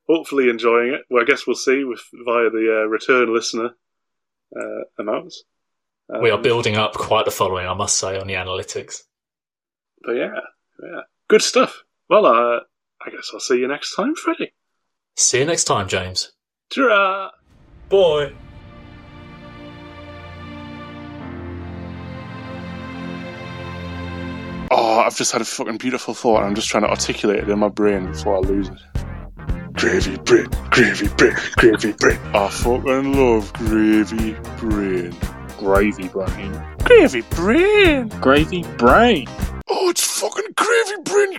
[0.07, 1.01] hopefully enjoying it.
[1.09, 3.71] Well, I guess we'll see with via the uh, return listener
[4.55, 5.43] uh, amounts.
[6.13, 9.01] Um, we are building up quite the following, I must say, on the analytics.
[10.03, 10.39] But yeah,
[10.81, 11.83] yeah, good stuff.
[12.09, 12.59] Well, uh,
[13.05, 14.53] I guess I'll see you next time, Freddie.
[15.17, 16.31] See you next time, James.
[16.69, 17.31] ta
[17.89, 18.33] Bye.
[24.69, 26.39] Oh, I've just had a fucking beautiful thought.
[26.39, 28.79] And I'm just trying to articulate it in my brain before I lose it.
[29.73, 32.19] Gravy brain, gravy brain, gravy brain.
[32.33, 35.15] I fucking love gravy brain.
[35.57, 36.61] Gravy brain.
[36.83, 38.09] Gravy brain.
[38.19, 39.27] Gravy brain.
[39.69, 41.37] Oh, it's fucking gravy brain.